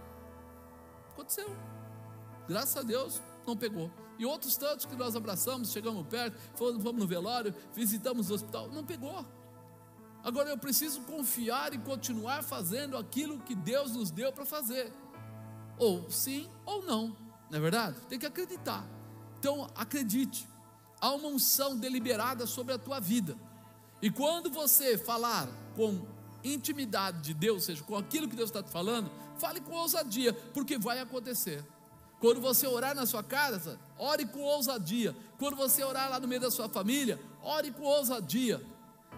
Aconteceu. 1.13 1.55
Graças 2.47 2.75
a 2.75 2.81
Deus, 2.81 3.21
não 3.47 3.55
pegou. 3.55 3.89
E 4.17 4.25
outros 4.25 4.57
tantos 4.57 4.85
que 4.85 4.95
nós 4.95 5.15
abraçamos, 5.15 5.71
chegamos 5.71 6.05
perto, 6.07 6.37
fomos 6.55 6.83
no 6.83 7.07
velório, 7.07 7.53
visitamos 7.73 8.29
o 8.29 8.33
hospital, 8.33 8.69
não 8.69 8.83
pegou. 8.83 9.25
Agora 10.23 10.49
eu 10.49 10.57
preciso 10.57 11.01
confiar 11.01 11.73
e 11.73 11.77
continuar 11.77 12.43
fazendo 12.43 12.95
aquilo 12.97 13.39
que 13.39 13.55
Deus 13.55 13.91
nos 13.91 14.11
deu 14.11 14.31
para 14.31 14.45
fazer. 14.45 14.93
Ou 15.77 16.09
sim 16.09 16.49
ou 16.65 16.83
não, 16.83 17.15
não 17.49 17.57
é 17.57 17.61
verdade? 17.61 17.97
Tem 18.07 18.17
que 18.17 18.25
acreditar. 18.25 18.87
Então 19.39 19.69
acredite, 19.75 20.47
há 21.01 21.11
uma 21.11 21.27
unção 21.27 21.77
deliberada 21.77 22.45
sobre 22.45 22.73
a 22.73 22.77
tua 22.77 22.99
vida. 22.99 23.37
E 24.01 24.09
quando 24.09 24.49
você 24.49 24.97
falar 24.97 25.47
com 25.75 26.12
intimidade 26.43 27.21
de 27.21 27.33
Deus, 27.33 27.55
ou 27.55 27.61
seja, 27.61 27.83
com 27.83 27.95
aquilo 27.95 28.27
que 28.27 28.35
Deus 28.35 28.49
está 28.49 28.61
te 28.61 28.69
falando, 28.69 29.09
fale 29.37 29.61
com 29.61 29.73
ousadia, 29.73 30.33
porque 30.53 30.77
vai 30.77 30.99
acontecer. 30.99 31.63
Quando 32.19 32.39
você 32.39 32.65
orar 32.65 32.95
na 32.95 33.05
sua 33.05 33.21
casa, 33.21 33.77
ore 33.97 34.25
com 34.25 34.39
ousadia. 34.39 35.13
Quando 35.37 35.57
você 35.57 35.83
orar 35.83 36.09
lá 36.09 36.19
no 36.21 36.27
meio 36.27 36.39
da 36.39 36.49
sua 36.49 36.69
família, 36.69 37.19
ore 37.41 37.69
com 37.71 37.83
ousadia. 37.83 38.65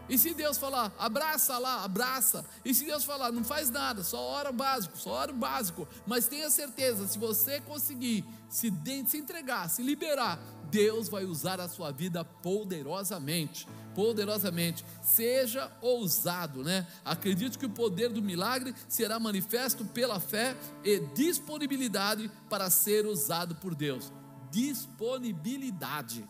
E 0.08 0.18
se 0.18 0.34
Deus 0.34 0.58
falar, 0.58 0.94
abraça 0.98 1.58
lá, 1.58 1.84
abraça. 1.84 2.46
E 2.64 2.74
se 2.74 2.86
Deus 2.86 3.04
falar, 3.04 3.32
não 3.32 3.44
faz 3.44 3.70
nada, 3.70 4.04
só 4.04 4.20
ora 4.20 4.50
o 4.50 4.54
básico, 4.54 4.98
só 4.98 5.12
ora 5.12 5.32
o 5.32 5.36
básico. 5.36 5.88
Mas 6.06 6.28
tenha 6.28 6.50
certeza, 6.50 7.08
se 7.08 7.18
você 7.18 7.60
conseguir 7.62 8.24
se, 8.50 8.72
se 9.08 9.18
entregar, 9.18 9.70
se 9.70 9.82
liberar, 9.82 10.40
Deus 10.70 11.10
vai 11.10 11.26
usar 11.26 11.60
a 11.60 11.70
sua 11.70 11.92
vida 11.92 12.24
poderosamente. 12.24 13.68
Poderosamente. 13.96 14.86
Seja 15.02 15.72
ousado, 15.82 16.64
né? 16.64 16.86
Acredite 17.04 17.58
que 17.58 17.66
o 17.66 17.70
poder 17.70 18.10
do 18.10 18.22
milagre 18.22 18.76
será 18.88 19.20
manifesto 19.20 19.86
pela 19.86 20.20
fé 20.20 20.56
e 20.84 21.00
disponibilidade 21.00 22.30
para 22.50 22.70
ser 22.70 23.06
usado 23.06 23.56
por 23.56 23.74
Deus. 23.74 24.12
Disponibilidade. 24.52 26.28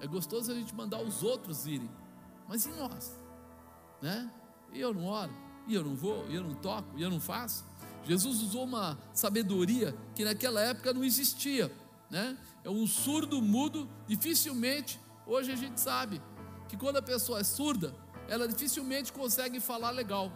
É 0.00 0.06
gostoso 0.06 0.50
a 0.50 0.54
gente 0.54 0.74
mandar 0.74 1.02
os 1.02 1.22
outros 1.22 1.66
irem, 1.66 1.90
mas 2.48 2.64
e 2.64 2.70
nós? 2.70 3.12
Né? 4.00 4.30
E 4.72 4.80
eu 4.80 4.94
não 4.94 5.04
oro, 5.04 5.32
e 5.66 5.74
eu 5.74 5.84
não 5.84 5.94
vou, 5.94 6.28
e 6.28 6.34
eu 6.34 6.42
não 6.42 6.54
toco, 6.54 6.98
e 6.98 7.02
eu 7.02 7.10
não 7.10 7.20
faço. 7.20 7.64
Jesus 8.04 8.42
usou 8.42 8.64
uma 8.64 8.98
sabedoria 9.12 9.96
que 10.14 10.24
naquela 10.24 10.60
época 10.60 10.92
não 10.92 11.04
existia, 11.04 11.72
né? 12.10 12.36
É 12.64 12.70
um 12.70 12.86
surdo 12.86 13.40
mudo, 13.40 13.88
dificilmente, 14.06 14.98
hoje 15.26 15.52
a 15.52 15.56
gente 15.56 15.80
sabe 15.80 16.20
que 16.68 16.76
quando 16.76 16.96
a 16.96 17.02
pessoa 17.02 17.40
é 17.40 17.44
surda, 17.44 17.94
ela 18.28 18.48
dificilmente 18.48 19.12
consegue 19.12 19.60
falar 19.60 19.90
legal. 19.90 20.32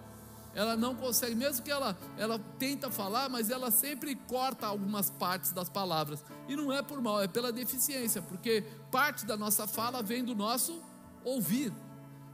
Ela 0.54 0.74
não 0.74 0.94
consegue, 0.94 1.34
mesmo 1.34 1.62
que 1.62 1.70
ela, 1.70 1.96
ela 2.16 2.38
tenta 2.58 2.90
falar, 2.90 3.28
mas 3.28 3.50
ela 3.50 3.70
sempre 3.70 4.14
corta 4.14 4.66
algumas 4.66 5.10
partes 5.10 5.52
das 5.52 5.68
palavras. 5.68 6.24
E 6.48 6.56
não 6.56 6.72
é 6.72 6.82
por 6.82 7.00
mal, 7.00 7.22
é 7.22 7.28
pela 7.28 7.52
deficiência, 7.52 8.22
porque 8.22 8.64
parte 8.90 9.26
da 9.26 9.36
nossa 9.36 9.66
fala 9.66 10.02
vem 10.02 10.24
do 10.24 10.34
nosso 10.34 10.82
ouvir. 11.22 11.72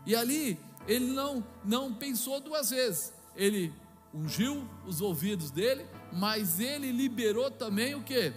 E 0.06 0.14
ali 0.14 0.58
ele 0.86 1.12
não, 1.12 1.44
não 1.64 1.92
pensou 1.92 2.40
duas 2.40 2.70
vezes. 2.70 3.12
Ele 3.34 3.72
ungiu 4.14 4.68
os 4.86 5.00
ouvidos 5.00 5.50
dele, 5.50 5.86
mas 6.12 6.60
ele 6.60 6.92
liberou 6.92 7.50
também 7.50 7.94
o 7.94 8.02
que? 8.02 8.32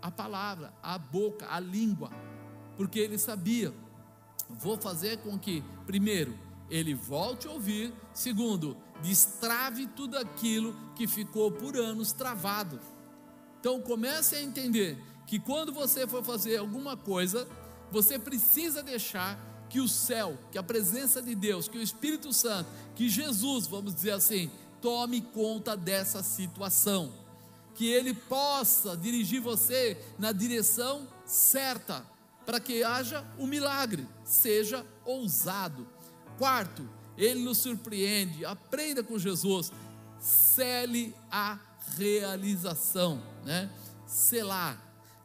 A 0.00 0.10
palavra, 0.10 0.72
a 0.82 0.96
boca, 0.96 1.46
a 1.50 1.60
língua, 1.60 2.10
porque 2.80 2.98
ele 2.98 3.18
sabia. 3.18 3.74
Vou 4.48 4.78
fazer 4.78 5.18
com 5.18 5.38
que, 5.38 5.62
primeiro, 5.84 6.34
ele 6.70 6.94
volte 6.94 7.46
a 7.46 7.50
ouvir, 7.50 7.92
segundo, 8.14 8.74
destrave 9.02 9.86
tudo 9.88 10.16
aquilo 10.16 10.74
que 10.96 11.06
ficou 11.06 11.52
por 11.52 11.76
anos 11.76 12.10
travado. 12.12 12.80
Então 13.60 13.82
comece 13.82 14.36
a 14.36 14.42
entender 14.42 14.96
que 15.26 15.38
quando 15.38 15.74
você 15.74 16.06
for 16.06 16.24
fazer 16.24 16.56
alguma 16.56 16.96
coisa, 16.96 17.46
você 17.90 18.18
precisa 18.18 18.82
deixar 18.82 19.38
que 19.68 19.78
o 19.78 19.86
céu, 19.86 20.38
que 20.50 20.56
a 20.56 20.62
presença 20.62 21.20
de 21.20 21.34
Deus, 21.34 21.68
que 21.68 21.76
o 21.76 21.82
Espírito 21.82 22.32
Santo, 22.32 22.70
que 22.94 23.10
Jesus, 23.10 23.66
vamos 23.66 23.94
dizer 23.94 24.12
assim, 24.12 24.50
tome 24.80 25.20
conta 25.20 25.76
dessa 25.76 26.22
situação, 26.22 27.12
que 27.74 27.90
ele 27.90 28.14
possa 28.14 28.96
dirigir 28.96 29.42
você 29.42 30.02
na 30.18 30.32
direção 30.32 31.06
certa, 31.26 32.08
para 32.46 32.60
que 32.60 32.82
haja 32.82 33.24
um 33.38 33.46
milagre, 33.46 34.06
seja 34.24 34.84
ousado. 35.04 35.86
Quarto, 36.38 36.88
ele 37.16 37.42
nos 37.42 37.58
surpreende, 37.58 38.44
aprenda 38.44 39.02
com 39.02 39.18
Jesus, 39.18 39.72
cele 40.18 41.14
a 41.30 41.58
realização, 41.96 43.22
né? 43.44 43.70
Selar, 44.06 44.78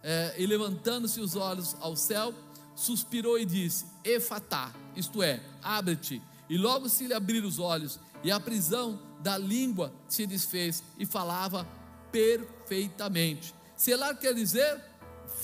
é, 0.03 0.35
e 0.37 0.45
levantando-se 0.45 1.19
os 1.19 1.35
olhos 1.35 1.75
ao 1.79 1.95
céu, 1.95 2.33
suspirou 2.75 3.39
e 3.39 3.45
disse: 3.45 3.85
Efatá, 4.03 4.73
isto 4.95 5.23
é, 5.23 5.41
abre-te. 5.63 6.21
E 6.47 6.57
logo 6.57 6.87
se 6.89 7.07
lhe 7.07 7.13
abriram 7.13 7.47
os 7.47 7.57
olhos, 7.57 7.99
e 8.23 8.31
a 8.31 8.39
prisão 8.39 8.99
da 9.21 9.37
língua 9.37 9.91
se 10.07 10.27
desfez 10.27 10.83
e 10.99 11.05
falava 11.05 11.67
perfeitamente. 12.11 13.55
Selar 13.75 14.15
quer 14.17 14.33
dizer 14.33 14.79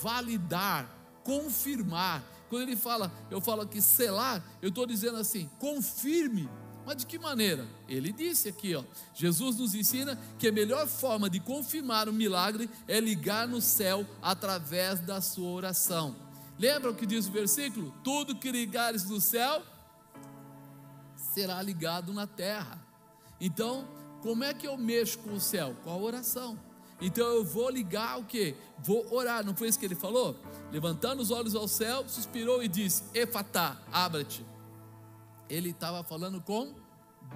validar, 0.00 0.88
confirmar. 1.24 2.22
Quando 2.48 2.62
ele 2.62 2.76
fala, 2.76 3.10
eu 3.30 3.40
falo 3.40 3.62
aqui 3.62 3.80
selar, 3.80 4.44
eu 4.60 4.68
estou 4.68 4.86
dizendo 4.86 5.16
assim, 5.16 5.48
confirme. 5.58 6.48
Mas 6.84 6.96
de 6.96 7.06
que 7.06 7.18
maneira? 7.18 7.66
Ele 7.88 8.12
disse 8.12 8.48
aqui, 8.48 8.74
ó, 8.74 8.82
Jesus 9.14 9.56
nos 9.56 9.74
ensina 9.74 10.18
que 10.38 10.48
a 10.48 10.52
melhor 10.52 10.86
forma 10.86 11.30
de 11.30 11.38
confirmar 11.40 12.08
um 12.08 12.12
milagre 12.12 12.68
é 12.88 13.00
ligar 13.00 13.46
no 13.46 13.60
céu 13.60 14.06
através 14.20 15.00
da 15.00 15.20
sua 15.20 15.48
oração. 15.48 16.16
Lembra 16.58 16.90
o 16.90 16.94
que 16.94 17.06
diz 17.06 17.26
o 17.26 17.32
versículo? 17.32 17.94
Tudo 18.02 18.36
que 18.36 18.50
ligares 18.50 19.04
no 19.04 19.20
céu 19.20 19.62
será 21.16 21.62
ligado 21.62 22.12
na 22.12 22.26
terra. 22.26 22.84
Então, 23.40 23.88
como 24.20 24.44
é 24.44 24.52
que 24.52 24.66
eu 24.66 24.76
mexo 24.76 25.18
com 25.20 25.32
o 25.34 25.40
céu? 25.40 25.76
Com 25.82 25.90
a 25.90 25.96
oração. 25.96 26.58
Então 27.02 27.26
eu 27.26 27.44
vou 27.44 27.68
ligar 27.68 28.18
o 28.18 28.24
que? 28.24 28.54
Vou 28.78 29.12
orar, 29.12 29.44
não 29.44 29.56
foi 29.56 29.68
isso 29.68 29.78
que 29.78 29.84
ele 29.84 29.96
falou? 29.96 30.36
Levantando 30.70 31.20
os 31.20 31.30
olhos 31.30 31.54
ao 31.54 31.66
céu, 31.66 32.04
suspirou 32.08 32.62
e 32.62 32.68
disse: 32.68 33.02
Efatá, 33.12 33.76
abra-te. 33.92 34.46
Ele 35.50 35.70
estava 35.70 36.02
falando 36.04 36.40
com 36.40 36.72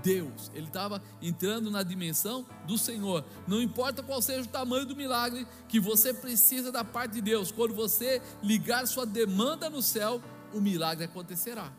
Deus, 0.02 0.50
ele 0.54 0.66
estava 0.66 1.02
entrando 1.20 1.70
na 1.70 1.82
dimensão 1.82 2.46
do 2.66 2.78
Senhor. 2.78 3.24
Não 3.46 3.60
importa 3.60 4.02
qual 4.02 4.22
seja 4.22 4.42
o 4.42 4.46
tamanho 4.46 4.86
do 4.86 4.94
milagre 4.94 5.46
que 5.68 5.80
você 5.80 6.14
precisa 6.14 6.70
da 6.70 6.84
parte 6.84 7.14
de 7.14 7.20
Deus, 7.20 7.50
quando 7.50 7.74
você 7.74 8.22
ligar 8.42 8.86
sua 8.86 9.04
demanda 9.04 9.68
no 9.68 9.82
céu, 9.82 10.22
o 10.54 10.60
milagre 10.60 11.04
acontecerá. 11.04 11.72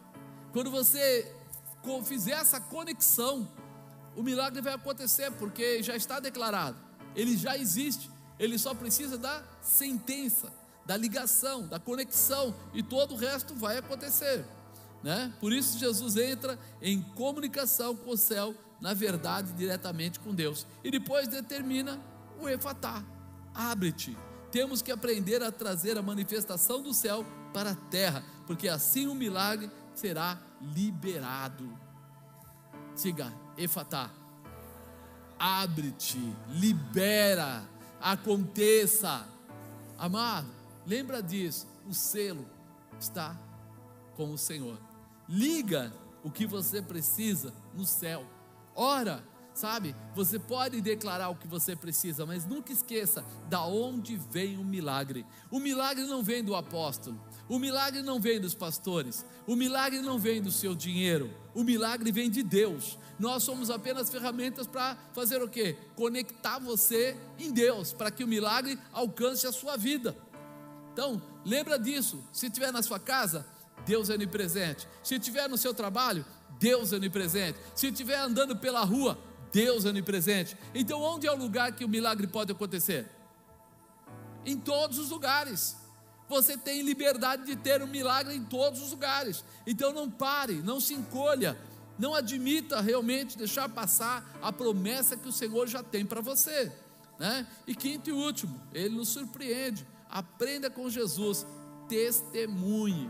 Quando 0.51 0.69
você 0.69 1.33
fizer 2.03 2.33
essa 2.33 2.59
conexão, 2.59 3.47
o 4.15 4.21
milagre 4.21 4.61
vai 4.61 4.73
acontecer, 4.73 5.31
porque 5.31 5.81
já 5.81 5.95
está 5.95 6.19
declarado, 6.19 6.77
ele 7.15 7.37
já 7.37 7.57
existe, 7.57 8.09
ele 8.39 8.57
só 8.57 8.73
precisa 8.73 9.17
da 9.17 9.43
sentença, 9.61 10.51
da 10.85 10.95
ligação, 10.95 11.67
da 11.67 11.79
conexão, 11.79 12.53
e 12.73 12.81
todo 12.81 13.13
o 13.13 13.17
resto 13.17 13.53
vai 13.55 13.77
acontecer. 13.77 14.45
Né? 15.03 15.33
Por 15.39 15.53
isso 15.53 15.77
Jesus 15.77 16.15
entra 16.17 16.57
em 16.81 17.01
comunicação 17.01 17.95
com 17.95 18.11
o 18.11 18.17
céu, 18.17 18.55
na 18.79 18.93
verdade, 18.93 19.53
diretamente 19.53 20.19
com 20.19 20.33
Deus. 20.33 20.65
E 20.83 20.91
depois 20.91 21.27
determina 21.27 21.99
o 22.39 22.47
efatá, 22.47 23.03
abre-te. 23.53 24.17
Temos 24.51 24.81
que 24.81 24.91
aprender 24.91 25.43
a 25.43 25.51
trazer 25.51 25.97
a 25.97 26.01
manifestação 26.01 26.81
do 26.81 26.93
céu 26.93 27.25
para 27.53 27.71
a 27.71 27.75
terra, 27.75 28.23
porque 28.45 28.67
assim 28.67 29.07
o 29.07 29.15
milagre 29.15 29.69
será 29.93 30.39
liberado. 30.61 31.77
Siga, 32.95 33.31
Efatá. 33.57 34.11
Abre-te, 35.39 36.19
libera, 36.49 37.63
aconteça. 38.01 39.27
Amado, 39.97 40.47
lembra 40.85 41.21
disso. 41.21 41.67
O 41.87 41.93
selo 41.93 42.45
está 42.99 43.37
com 44.15 44.33
o 44.33 44.37
Senhor. 44.37 44.79
Liga 45.29 45.93
o 46.23 46.31
que 46.31 46.45
você 46.45 46.81
precisa 46.81 47.53
no 47.73 47.85
céu. 47.85 48.25
Ora, 48.75 49.23
sabe? 49.57 49.95
Você 50.15 50.37
pode 50.37 50.79
declarar 50.81 51.29
o 51.29 51.35
que 51.35 51.47
você 51.47 51.75
precisa, 51.75 52.25
mas 52.25 52.45
nunca 52.45 52.71
esqueça 52.71 53.25
da 53.49 53.65
onde 53.65 54.15
vem 54.15 54.57
o 54.57 54.63
milagre. 54.63 55.25
O 55.49 55.59
milagre 55.59 56.03
não 56.05 56.23
vem 56.23 56.43
do 56.43 56.55
apóstolo, 56.55 57.19
o 57.49 57.57
milagre 57.57 58.01
não 58.01 58.19
vem 58.19 58.39
dos 58.39 58.53
pastores, 58.53 59.25
o 59.47 59.55
milagre 59.55 60.01
não 60.01 60.19
vem 60.19 60.41
do 60.41 60.51
seu 60.51 60.75
dinheiro, 60.75 61.33
o 61.55 61.63
milagre 61.63 62.11
vem 62.11 62.29
de 62.29 62.43
Deus. 62.43 62.97
Nós 63.17 63.43
somos 63.43 63.71
apenas 63.71 64.11
ferramentas 64.11 64.67
para 64.67 64.95
fazer 65.13 65.41
o 65.41 65.49
quê? 65.49 65.75
Conectar 65.95 66.59
você 66.59 67.17
em 67.39 67.51
Deus, 67.51 67.93
para 67.93 68.11
que 68.11 68.23
o 68.23 68.27
milagre 68.27 68.77
alcance 68.93 69.47
a 69.47 69.51
sua 69.51 69.75
vida. 69.75 70.15
Então, 70.93 71.21
lembra 71.43 71.79
disso. 71.79 72.23
Se 72.31 72.45
estiver 72.45 72.71
na 72.71 72.83
sua 72.83 72.99
casa, 72.99 73.45
Deus 73.85 74.09
é 74.09 74.13
onipresente. 74.13 74.87
Se 75.01 75.15
estiver 75.15 75.47
no 75.47 75.57
seu 75.57 75.73
trabalho, 75.73 76.25
Deus 76.59 76.91
é 76.91 76.97
onipresente. 76.97 77.57
Se 77.75 77.87
estiver 77.87 78.19
andando 78.19 78.57
pela 78.57 78.83
rua, 78.83 79.17
Deus 79.51 79.85
é 79.85 79.89
onipresente. 79.89 80.57
Então, 80.73 81.01
onde 81.01 81.27
é 81.27 81.31
o 81.31 81.37
lugar 81.37 81.71
que 81.71 81.85
o 81.85 81.89
milagre 81.89 82.27
pode 82.27 82.51
acontecer? 82.51 83.09
Em 84.45 84.57
todos 84.57 84.97
os 84.97 85.09
lugares. 85.09 85.77
Você 86.29 86.57
tem 86.57 86.81
liberdade 86.81 87.45
de 87.45 87.55
ter 87.55 87.81
um 87.81 87.87
milagre 87.87 88.35
em 88.35 88.43
todos 88.43 88.81
os 88.81 88.91
lugares. 88.91 89.43
Então 89.65 89.93
não 89.93 90.09
pare, 90.09 90.55
não 90.55 90.79
se 90.79 90.93
encolha, 90.93 91.57
não 91.97 92.13
admita 92.13 92.81
realmente 92.81 93.37
deixar 93.37 93.69
passar 93.69 94.37
a 94.41 94.51
promessa 94.51 95.15
que 95.15 95.27
o 95.27 95.31
Senhor 95.31 95.67
já 95.67 95.81
tem 95.81 96.05
para 96.05 96.19
você. 96.19 96.71
Né? 97.17 97.47
E 97.65 97.73
quinto 97.73 98.09
e 98.09 98.13
último, 98.13 98.61
ele 98.73 98.95
nos 98.95 99.09
surpreende. 99.09 99.87
Aprenda 100.09 100.69
com 100.69 100.89
Jesus, 100.89 101.45
testemunhe. 101.87 103.09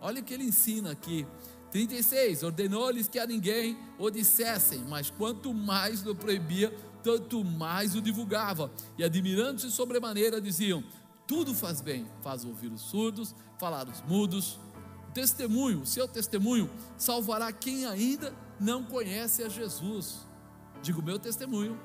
Olha 0.00 0.20
o 0.20 0.24
que 0.24 0.34
ele 0.34 0.44
ensina 0.44 0.92
aqui. 0.92 1.26
36, 1.70 2.42
ordenou-lhes 2.42 3.08
que 3.08 3.18
a 3.18 3.26
ninguém 3.26 3.78
o 3.98 4.10
dissessem, 4.10 4.84
mas 4.88 5.10
quanto 5.10 5.52
mais 5.52 6.06
o 6.06 6.14
proibia, 6.14 6.74
tanto 7.02 7.44
mais 7.44 7.94
o 7.94 8.00
divulgava. 8.00 8.70
E 8.96 9.04
admirando-se 9.04 9.70
sobremaneira, 9.70 10.40
diziam: 10.40 10.82
tudo 11.28 11.54
faz 11.54 11.82
bem, 11.82 12.06
faz 12.22 12.42
ouvir 12.44 12.72
os 12.72 12.80
surdos, 12.80 13.34
falar 13.58 13.86
os 13.86 14.00
mudos. 14.02 14.58
O 15.08 15.12
testemunho, 15.12 15.82
o 15.82 15.86
seu 15.86 16.08
testemunho, 16.08 16.70
salvará 16.96 17.52
quem 17.52 17.84
ainda 17.84 18.34
não 18.58 18.82
conhece 18.82 19.42
a 19.42 19.48
Jesus. 19.48 20.26
Digo, 20.82 21.02
meu 21.02 21.18
testemunho 21.18 21.78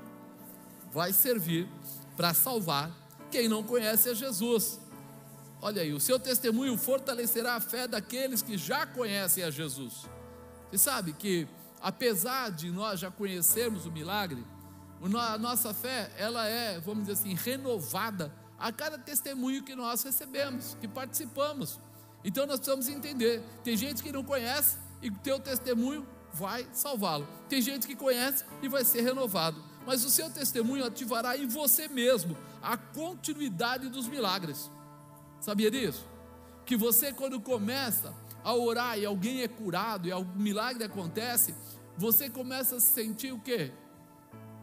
vai 0.92 1.12
servir 1.12 1.68
para 2.16 2.32
salvar 2.32 2.90
quem 3.30 3.48
não 3.48 3.62
conhece 3.62 4.08
a 4.08 4.14
Jesus. 4.14 4.80
Olha 5.64 5.80
aí, 5.80 5.94
o 5.94 5.98
seu 5.98 6.20
testemunho 6.20 6.76
fortalecerá 6.76 7.54
a 7.54 7.60
fé 7.60 7.88
daqueles 7.88 8.42
que 8.42 8.58
já 8.58 8.86
conhecem 8.86 9.42
a 9.42 9.50
Jesus. 9.50 10.06
Você 10.70 10.76
sabe 10.76 11.14
que, 11.14 11.48
apesar 11.80 12.50
de 12.50 12.70
nós 12.70 13.00
já 13.00 13.10
conhecermos 13.10 13.86
o 13.86 13.90
milagre, 13.90 14.44
a 15.00 15.38
nossa 15.38 15.72
fé, 15.72 16.12
ela 16.18 16.46
é, 16.46 16.78
vamos 16.80 17.06
dizer 17.06 17.12
assim, 17.14 17.32
renovada 17.32 18.30
a 18.58 18.70
cada 18.70 18.98
testemunho 18.98 19.62
que 19.62 19.74
nós 19.74 20.02
recebemos, 20.02 20.76
que 20.82 20.86
participamos. 20.86 21.80
Então 22.22 22.44
nós 22.44 22.56
precisamos 22.56 22.86
entender. 22.86 23.42
Tem 23.62 23.74
gente 23.74 24.02
que 24.02 24.12
não 24.12 24.22
conhece 24.22 24.76
e 25.00 25.08
o 25.08 25.16
teu 25.16 25.40
testemunho 25.40 26.06
vai 26.34 26.68
salvá-lo. 26.74 27.26
Tem 27.48 27.62
gente 27.62 27.86
que 27.86 27.96
conhece 27.96 28.44
e 28.60 28.68
vai 28.68 28.84
ser 28.84 29.00
renovado. 29.00 29.64
Mas 29.86 30.04
o 30.04 30.10
seu 30.10 30.28
testemunho 30.28 30.84
ativará 30.84 31.38
em 31.38 31.46
você 31.46 31.88
mesmo 31.88 32.36
a 32.60 32.76
continuidade 32.76 33.88
dos 33.88 34.06
milagres. 34.06 34.70
Sabia 35.44 35.70
disso? 35.70 36.08
Que 36.64 36.74
você, 36.74 37.12
quando 37.12 37.38
começa 37.38 38.14
a 38.42 38.54
orar 38.54 38.98
e 38.98 39.04
alguém 39.04 39.42
é 39.42 39.48
curado 39.48 40.08
e 40.08 40.12
o 40.14 40.24
milagre 40.24 40.82
acontece, 40.84 41.54
você 41.98 42.30
começa 42.30 42.76
a 42.76 42.80
se 42.80 42.94
sentir 42.94 43.30
o 43.30 43.38
quê? 43.38 43.70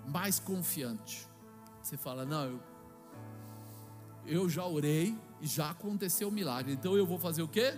Mais 0.07 0.39
confiante. 0.39 1.27
Você 1.83 1.95
fala: 1.97 2.25
Não, 2.25 2.45
eu, 2.45 2.59
eu 4.25 4.49
já 4.49 4.65
orei 4.65 5.15
e 5.39 5.45
já 5.45 5.69
aconteceu 5.69 6.29
o 6.29 6.31
milagre, 6.31 6.73
então 6.73 6.97
eu 6.97 7.05
vou 7.05 7.19
fazer 7.19 7.43
o 7.43 7.47
quê? 7.47 7.77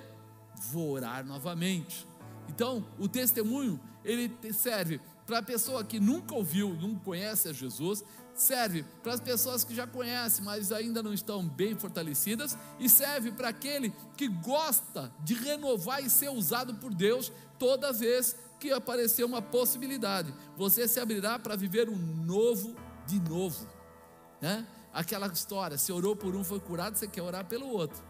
Vou 0.71 0.91
orar 0.91 1.25
novamente. 1.25 2.07
Então, 2.47 2.87
o 2.97 3.09
testemunho, 3.09 3.81
ele 4.05 4.31
serve 4.53 5.01
para 5.25 5.39
a 5.39 5.43
pessoa 5.43 5.83
que 5.83 5.99
nunca 5.99 6.33
ouviu, 6.33 6.73
não 6.75 6.95
conhece 6.95 7.49
a 7.49 7.53
Jesus, 7.53 8.01
serve 8.35 8.83
para 9.01 9.13
as 9.13 9.19
pessoas 9.19 9.63
que 9.63 9.75
já 9.75 9.85
conhecem, 9.85 10.43
mas 10.43 10.71
ainda 10.71 11.03
não 11.03 11.13
estão 11.13 11.47
bem 11.47 11.75
fortalecidas, 11.75 12.57
e 12.79 12.89
serve 12.89 13.31
para 13.31 13.49
aquele 13.49 13.93
que 14.17 14.27
gosta 14.27 15.13
de 15.23 15.33
renovar 15.33 16.03
e 16.03 16.09
ser 16.09 16.29
usado 16.29 16.75
por 16.75 16.93
Deus 16.93 17.31
toda 17.59 17.93
vez 17.93 18.35
que 18.59 18.71
aparecer 18.71 19.23
uma 19.23 19.41
possibilidade. 19.41 20.33
Você 20.57 20.87
se 20.87 20.99
abrirá 20.99 21.37
para 21.37 21.55
viver 21.55 21.89
um 21.89 21.95
novo 21.95 22.75
de 23.05 23.19
novo, 23.19 23.67
né? 24.41 24.65
Aquela 24.93 25.27
história, 25.27 25.77
se 25.77 25.91
orou 25.91 26.15
por 26.15 26.35
um 26.35 26.43
foi 26.43 26.59
curado, 26.59 26.95
você 26.95 27.07
quer 27.07 27.21
orar 27.21 27.45
pelo 27.45 27.67
outro. 27.67 28.01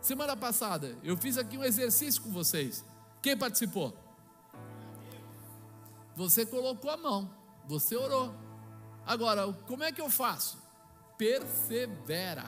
Semana 0.00 0.34
passada 0.36 0.96
eu 1.04 1.16
fiz 1.16 1.36
aqui 1.36 1.58
um 1.58 1.64
exercício 1.64 2.22
com 2.22 2.30
vocês. 2.30 2.84
Quem 3.20 3.36
participou? 3.36 3.94
Você 6.16 6.44
colocou 6.44 6.90
a 6.90 6.96
mão, 6.96 7.30
você 7.66 7.94
orou. 7.94 8.34
Agora, 9.06 9.52
como 9.66 9.82
é 9.82 9.92
que 9.92 10.00
eu 10.00 10.10
faço? 10.10 10.58
Persevera. 11.16 12.44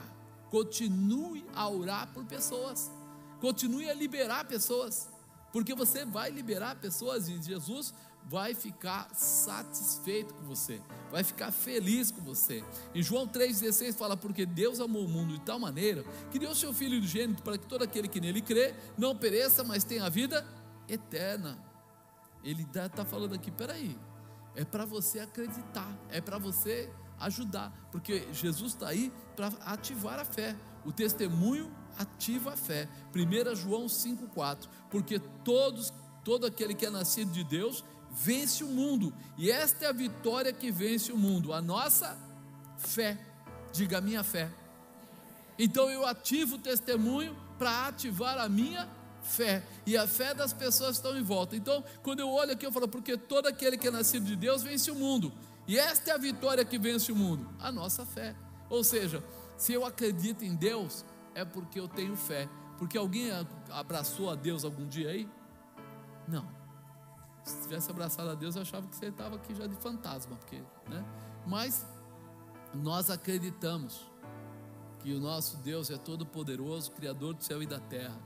Continue 0.49 1.45
a 1.55 1.67
orar 1.67 2.13
por 2.13 2.25
pessoas. 2.25 2.91
Continue 3.39 3.89
a 3.89 3.93
liberar 3.93 4.45
pessoas. 4.45 5.09
Porque 5.51 5.75
você 5.75 6.05
vai 6.05 6.31
liberar 6.31 6.75
pessoas 6.75 7.27
e 7.27 7.41
Jesus 7.41 7.93
vai 8.25 8.53
ficar 8.53 9.13
satisfeito 9.13 10.33
com 10.33 10.43
você, 10.43 10.81
vai 11.11 11.23
ficar 11.23 11.51
feliz 11.51 12.11
com 12.11 12.21
você. 12.21 12.63
Em 12.95 13.03
João 13.03 13.27
3,16 13.27 13.93
fala: 13.93 14.15
Porque 14.15 14.45
Deus 14.45 14.79
amou 14.79 15.05
o 15.05 15.09
mundo 15.09 15.33
de 15.33 15.41
tal 15.41 15.59
maneira 15.59 16.03
que 16.31 16.39
deu 16.39 16.55
seu 16.55 16.73
Filho 16.73 17.01
gênito 17.03 17.43
para 17.43 17.57
que 17.57 17.67
todo 17.67 17.83
aquele 17.83 18.07
que 18.07 18.21
nele 18.21 18.41
crê 18.41 18.73
não 18.97 19.15
pereça, 19.15 19.63
mas 19.63 19.83
tenha 19.83 20.05
a 20.05 20.09
vida 20.09 20.45
eterna. 20.87 21.57
Ele 22.43 22.63
está 22.63 23.05
falando 23.05 23.35
aqui: 23.35 23.51
peraí, 23.51 23.97
é 24.55 24.63
para 24.63 24.85
você 24.85 25.19
acreditar, 25.19 25.91
é 26.09 26.21
para 26.21 26.37
você 26.37 26.89
ajudar, 27.19 27.71
porque 27.91 28.27
Jesus 28.31 28.73
está 28.73 28.89
aí 28.89 29.11
para 29.35 29.47
ativar 29.65 30.19
a 30.19 30.25
fé. 30.25 30.55
O 30.85 30.91
testemunho 30.91 31.71
ativa 31.97 32.53
a 32.53 32.57
fé. 32.57 32.87
1 33.15 33.55
João 33.55 33.85
5,4. 33.85 34.67
Porque 34.89 35.19
todos, 35.43 35.93
todo 36.23 36.45
aquele 36.45 36.73
que 36.73 36.85
é 36.85 36.89
nascido 36.89 37.31
de 37.31 37.43
Deus 37.43 37.83
vence 38.11 38.63
o 38.63 38.67
mundo. 38.67 39.13
E 39.37 39.49
esta 39.49 39.85
é 39.85 39.87
a 39.89 39.93
vitória 39.93 40.51
que 40.51 40.71
vence 40.71 41.11
o 41.11 41.17
mundo, 41.17 41.53
a 41.53 41.61
nossa 41.61 42.17
fé. 42.77 43.17
Diga 43.71 43.99
a 43.99 44.01
minha 44.01 44.23
fé. 44.23 44.51
Então 45.57 45.89
eu 45.89 46.05
ativo 46.05 46.55
o 46.55 46.59
testemunho 46.59 47.35
para 47.57 47.87
ativar 47.87 48.37
a 48.37 48.49
minha 48.49 48.89
fé. 49.23 49.63
E 49.85 49.97
a 49.97 50.05
fé 50.05 50.33
das 50.33 50.53
pessoas 50.53 50.97
estão 50.97 51.17
em 51.17 51.23
volta. 51.23 51.55
Então, 51.55 51.83
quando 52.03 52.19
eu 52.19 52.29
olho 52.29 52.51
aqui, 52.51 52.65
eu 52.65 52.71
falo, 52.71 52.87
porque 52.87 53.17
todo 53.17 53.47
aquele 53.47 53.77
que 53.77 53.87
é 53.87 53.91
nascido 53.91 54.25
de 54.25 54.35
Deus 54.35 54.61
vence 54.61 54.91
o 54.91 54.95
mundo. 54.95 55.31
E 55.67 55.79
esta 55.79 56.11
é 56.11 56.13
a 56.13 56.17
vitória 56.17 56.63
que 56.63 56.77
vence 56.77 57.11
o 57.11 57.15
mundo, 57.15 57.49
a 57.59 57.71
nossa 57.71 58.05
fé. 58.05 58.35
Ou 58.69 58.83
seja, 58.83 59.23
se 59.57 59.73
eu 59.73 59.85
acredito 59.85 60.43
em 60.43 60.53
Deus, 60.55 61.05
é 61.33 61.45
porque 61.45 61.79
eu 61.79 61.87
tenho 61.87 62.15
fé. 62.15 62.49
Porque 62.77 62.97
alguém 62.97 63.29
abraçou 63.69 64.29
a 64.29 64.35
Deus 64.35 64.65
algum 64.65 64.87
dia 64.87 65.09
aí? 65.09 65.29
Não. 66.27 66.47
Se 67.43 67.61
tivesse 67.61 67.89
abraçado 67.89 68.29
a 68.29 68.35
Deus, 68.35 68.55
eu 68.55 68.61
achava 68.61 68.87
que 68.87 68.95
você 68.95 69.07
estava 69.07 69.35
aqui 69.35 69.55
já 69.55 69.67
de 69.67 69.75
fantasma, 69.75 70.35
porque, 70.35 70.61
né? 70.89 71.03
Mas 71.45 71.85
nós 72.73 73.09
acreditamos 73.09 74.09
que 74.99 75.13
o 75.13 75.19
nosso 75.19 75.57
Deus 75.57 75.89
é 75.89 75.97
todo 75.97 76.25
poderoso, 76.25 76.91
criador 76.91 77.33
do 77.33 77.43
céu 77.43 77.61
e 77.61 77.65
da 77.65 77.79
terra. 77.79 78.17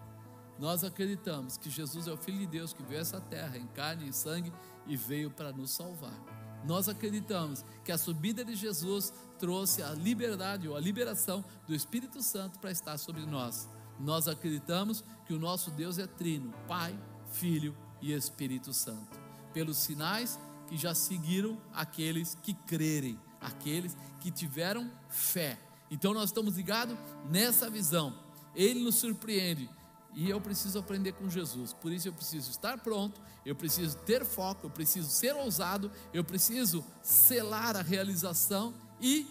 Nós 0.59 0.83
acreditamos 0.83 1.57
que 1.57 1.69
Jesus 1.69 2.07
é 2.07 2.11
o 2.11 2.17
filho 2.17 2.39
de 2.39 2.47
Deus 2.47 2.73
que 2.73 2.83
veio 2.83 2.99
a 2.99 3.01
essa 3.01 3.21
terra 3.21 3.57
em 3.57 3.67
carne 3.67 4.09
e 4.09 4.13
sangue 4.13 4.51
e 4.87 4.97
veio 4.97 5.29
para 5.29 5.51
nos 5.51 5.71
salvar. 5.71 6.17
Nós 6.65 6.89
acreditamos 6.89 7.63
que 7.83 7.91
a 7.91 7.97
subida 7.97 8.43
de 8.43 8.55
Jesus 8.55 9.13
trouxe 9.37 9.83
a 9.83 9.91
liberdade 9.91 10.67
ou 10.67 10.75
a 10.75 10.79
liberação 10.79 11.45
do 11.67 11.75
Espírito 11.75 12.21
Santo 12.21 12.59
para 12.59 12.71
estar 12.71 12.97
sobre 12.97 13.25
nós. 13.25 13.69
Nós 13.99 14.27
acreditamos 14.27 15.03
que 15.25 15.33
o 15.33 15.39
nosso 15.39 15.71
Deus 15.71 15.97
é 15.97 16.07
trino, 16.07 16.53
Pai, 16.67 16.97
Filho 17.31 17.75
e 18.01 18.11
Espírito 18.11 18.73
Santo. 18.73 19.19
Pelos 19.53 19.77
sinais 19.77 20.39
que 20.67 20.77
já 20.77 20.93
seguiram 20.93 21.57
aqueles 21.73 22.35
que 22.41 22.53
crerem, 22.53 23.19
aqueles 23.39 23.95
que 24.19 24.31
tiveram 24.31 24.91
fé. 25.09 25.57
Então 25.89 26.13
nós 26.13 26.29
estamos 26.29 26.57
ligados 26.57 26.97
nessa 27.29 27.69
visão. 27.69 28.13
Ele 28.53 28.83
nos 28.83 28.95
surpreende 28.95 29.69
e 30.13 30.29
eu 30.29 30.41
preciso 30.41 30.79
aprender 30.79 31.13
com 31.13 31.29
Jesus. 31.29 31.73
Por 31.73 31.91
isso 31.91 32.07
eu 32.07 32.13
preciso 32.13 32.49
estar 32.49 32.77
pronto, 32.79 33.21
eu 33.45 33.55
preciso 33.55 33.97
ter 33.99 34.25
foco, 34.25 34.65
eu 34.65 34.69
preciso 34.69 35.09
ser 35.09 35.35
ousado, 35.35 35.91
eu 36.13 36.23
preciso 36.23 36.83
selar 37.01 37.75
a 37.75 37.81
realização 37.81 38.73
e 38.99 39.27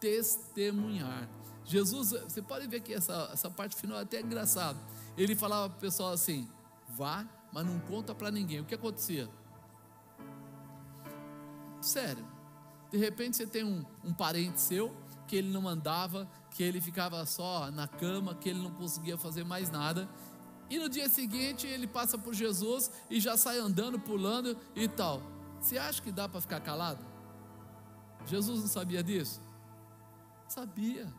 testemunhar. 0.00 1.28
Jesus, 1.64 2.10
você 2.10 2.42
pode 2.42 2.66
ver 2.66 2.80
que 2.80 2.92
essa, 2.92 3.30
essa 3.32 3.50
parte 3.50 3.76
final 3.76 3.98
é 3.98 4.02
até 4.02 4.20
engraçado. 4.20 4.78
Ele 5.16 5.36
falava 5.36 5.68
para 5.68 5.76
o 5.76 5.80
pessoal 5.80 6.12
assim: 6.12 6.48
vá, 6.88 7.26
mas 7.52 7.66
não 7.66 7.78
conta 7.80 8.14
para 8.14 8.30
ninguém. 8.30 8.60
O 8.60 8.64
que 8.64 8.74
acontecia? 8.74 9.28
Sério, 11.80 12.26
de 12.90 12.98
repente 12.98 13.36
você 13.36 13.46
tem 13.46 13.64
um, 13.64 13.84
um 14.04 14.12
parente 14.12 14.60
seu 14.60 14.94
que 15.26 15.36
ele 15.36 15.48
não 15.48 15.68
andava, 15.68 16.28
que 16.60 16.64
ele 16.64 16.78
ficava 16.78 17.24
só 17.24 17.70
na 17.70 17.88
cama, 17.88 18.34
que 18.34 18.50
ele 18.50 18.58
não 18.58 18.70
conseguia 18.70 19.16
fazer 19.16 19.42
mais 19.44 19.70
nada. 19.70 20.06
E 20.68 20.78
no 20.78 20.90
dia 20.90 21.08
seguinte 21.08 21.66
ele 21.66 21.86
passa 21.86 22.18
por 22.18 22.34
Jesus 22.34 22.90
e 23.08 23.18
já 23.18 23.34
sai 23.34 23.56
andando, 23.56 23.98
pulando 23.98 24.54
e 24.76 24.86
tal. 24.86 25.22
Você 25.58 25.78
acha 25.78 26.02
que 26.02 26.12
dá 26.12 26.28
para 26.28 26.38
ficar 26.38 26.60
calado? 26.60 27.02
Jesus 28.26 28.60
não 28.60 28.68
sabia 28.68 29.02
disso? 29.02 29.40
Sabia. 30.48 31.10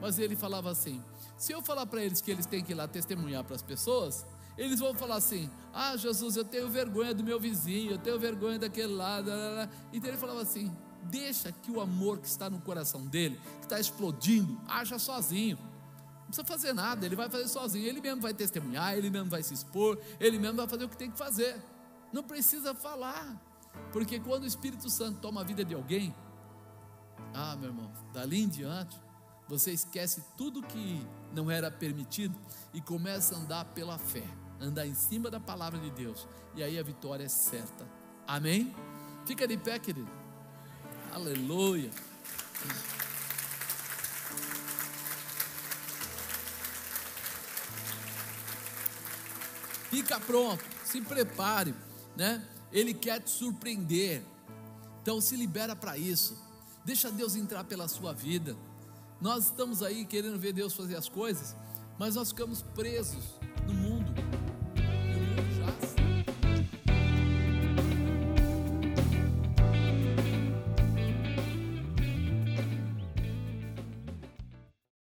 Mas 0.00 0.18
ele 0.18 0.34
falava 0.34 0.70
assim: 0.70 1.04
se 1.36 1.52
eu 1.52 1.60
falar 1.60 1.84
para 1.84 2.02
eles 2.02 2.22
que 2.22 2.30
eles 2.30 2.46
têm 2.46 2.64
que 2.64 2.72
ir 2.72 2.74
lá 2.74 2.88
testemunhar 2.88 3.44
para 3.44 3.56
as 3.56 3.62
pessoas, 3.62 4.24
eles 4.56 4.80
vão 4.80 4.94
falar 4.94 5.16
assim: 5.16 5.50
Ah, 5.70 5.98
Jesus, 5.98 6.34
eu 6.34 6.46
tenho 6.46 6.70
vergonha 6.70 7.12
do 7.12 7.22
meu 7.22 7.38
vizinho, 7.38 7.90
eu 7.90 7.98
tenho 7.98 8.18
vergonha 8.18 8.58
daquele 8.58 8.94
lado. 8.94 9.30
Então 9.92 10.08
ele 10.08 10.18
falava 10.18 10.40
assim: 10.40 10.74
Deixa 11.02 11.52
que 11.52 11.70
o 11.70 11.80
amor 11.80 12.18
que 12.18 12.26
está 12.26 12.48
no 12.48 12.60
coração 12.60 13.06
dele, 13.06 13.40
que 13.58 13.64
está 13.64 13.78
explodindo, 13.78 14.60
haja 14.68 14.98
sozinho. 14.98 15.58
Não 15.58 16.26
precisa 16.26 16.44
fazer 16.44 16.72
nada, 16.72 17.04
ele 17.04 17.16
vai 17.16 17.28
fazer 17.28 17.48
sozinho. 17.48 17.86
Ele 17.86 18.00
mesmo 18.00 18.20
vai 18.20 18.32
testemunhar, 18.32 18.96
ele 18.96 19.10
mesmo 19.10 19.28
vai 19.28 19.42
se 19.42 19.52
expor, 19.52 19.98
ele 20.18 20.38
mesmo 20.38 20.56
vai 20.56 20.68
fazer 20.68 20.84
o 20.84 20.88
que 20.88 20.96
tem 20.96 21.10
que 21.10 21.18
fazer. 21.18 21.60
Não 22.12 22.22
precisa 22.22 22.74
falar, 22.74 23.40
porque 23.92 24.20
quando 24.20 24.44
o 24.44 24.46
Espírito 24.46 24.88
Santo 24.90 25.18
toma 25.20 25.40
a 25.40 25.44
vida 25.44 25.64
de 25.64 25.74
alguém, 25.74 26.14
ah, 27.34 27.56
meu 27.56 27.70
irmão, 27.70 27.90
dali 28.12 28.42
em 28.42 28.48
diante, 28.48 29.00
você 29.48 29.72
esquece 29.72 30.22
tudo 30.36 30.62
que 30.62 31.06
não 31.34 31.50
era 31.50 31.70
permitido 31.70 32.38
e 32.72 32.80
começa 32.80 33.34
a 33.34 33.38
andar 33.38 33.64
pela 33.66 33.98
fé, 33.98 34.24
andar 34.60 34.86
em 34.86 34.94
cima 34.94 35.30
da 35.30 35.40
palavra 35.40 35.78
de 35.78 35.90
Deus, 35.90 36.28
e 36.54 36.62
aí 36.62 36.78
a 36.78 36.82
vitória 36.82 37.24
é 37.24 37.28
certa. 37.28 37.86
Amém? 38.26 38.74
Fica 39.24 39.46
de 39.46 39.56
pé, 39.56 39.78
querido. 39.78 40.21
Aleluia. 41.12 41.90
Fica 49.90 50.18
pronto, 50.18 50.64
se 50.86 51.02
prepare, 51.02 51.74
né? 52.16 52.42
Ele 52.72 52.94
quer 52.94 53.20
te 53.20 53.28
surpreender. 53.28 54.22
Então 55.02 55.20
se 55.20 55.36
libera 55.36 55.76
para 55.76 55.98
isso. 55.98 56.34
Deixa 56.82 57.10
Deus 57.10 57.36
entrar 57.36 57.64
pela 57.64 57.86
sua 57.88 58.14
vida. 58.14 58.56
Nós 59.20 59.44
estamos 59.44 59.82
aí 59.82 60.06
querendo 60.06 60.38
ver 60.38 60.54
Deus 60.54 60.72
fazer 60.72 60.96
as 60.96 61.10
coisas, 61.10 61.54
mas 61.98 62.14
nós 62.14 62.30
ficamos 62.30 62.62
presos 62.62 63.22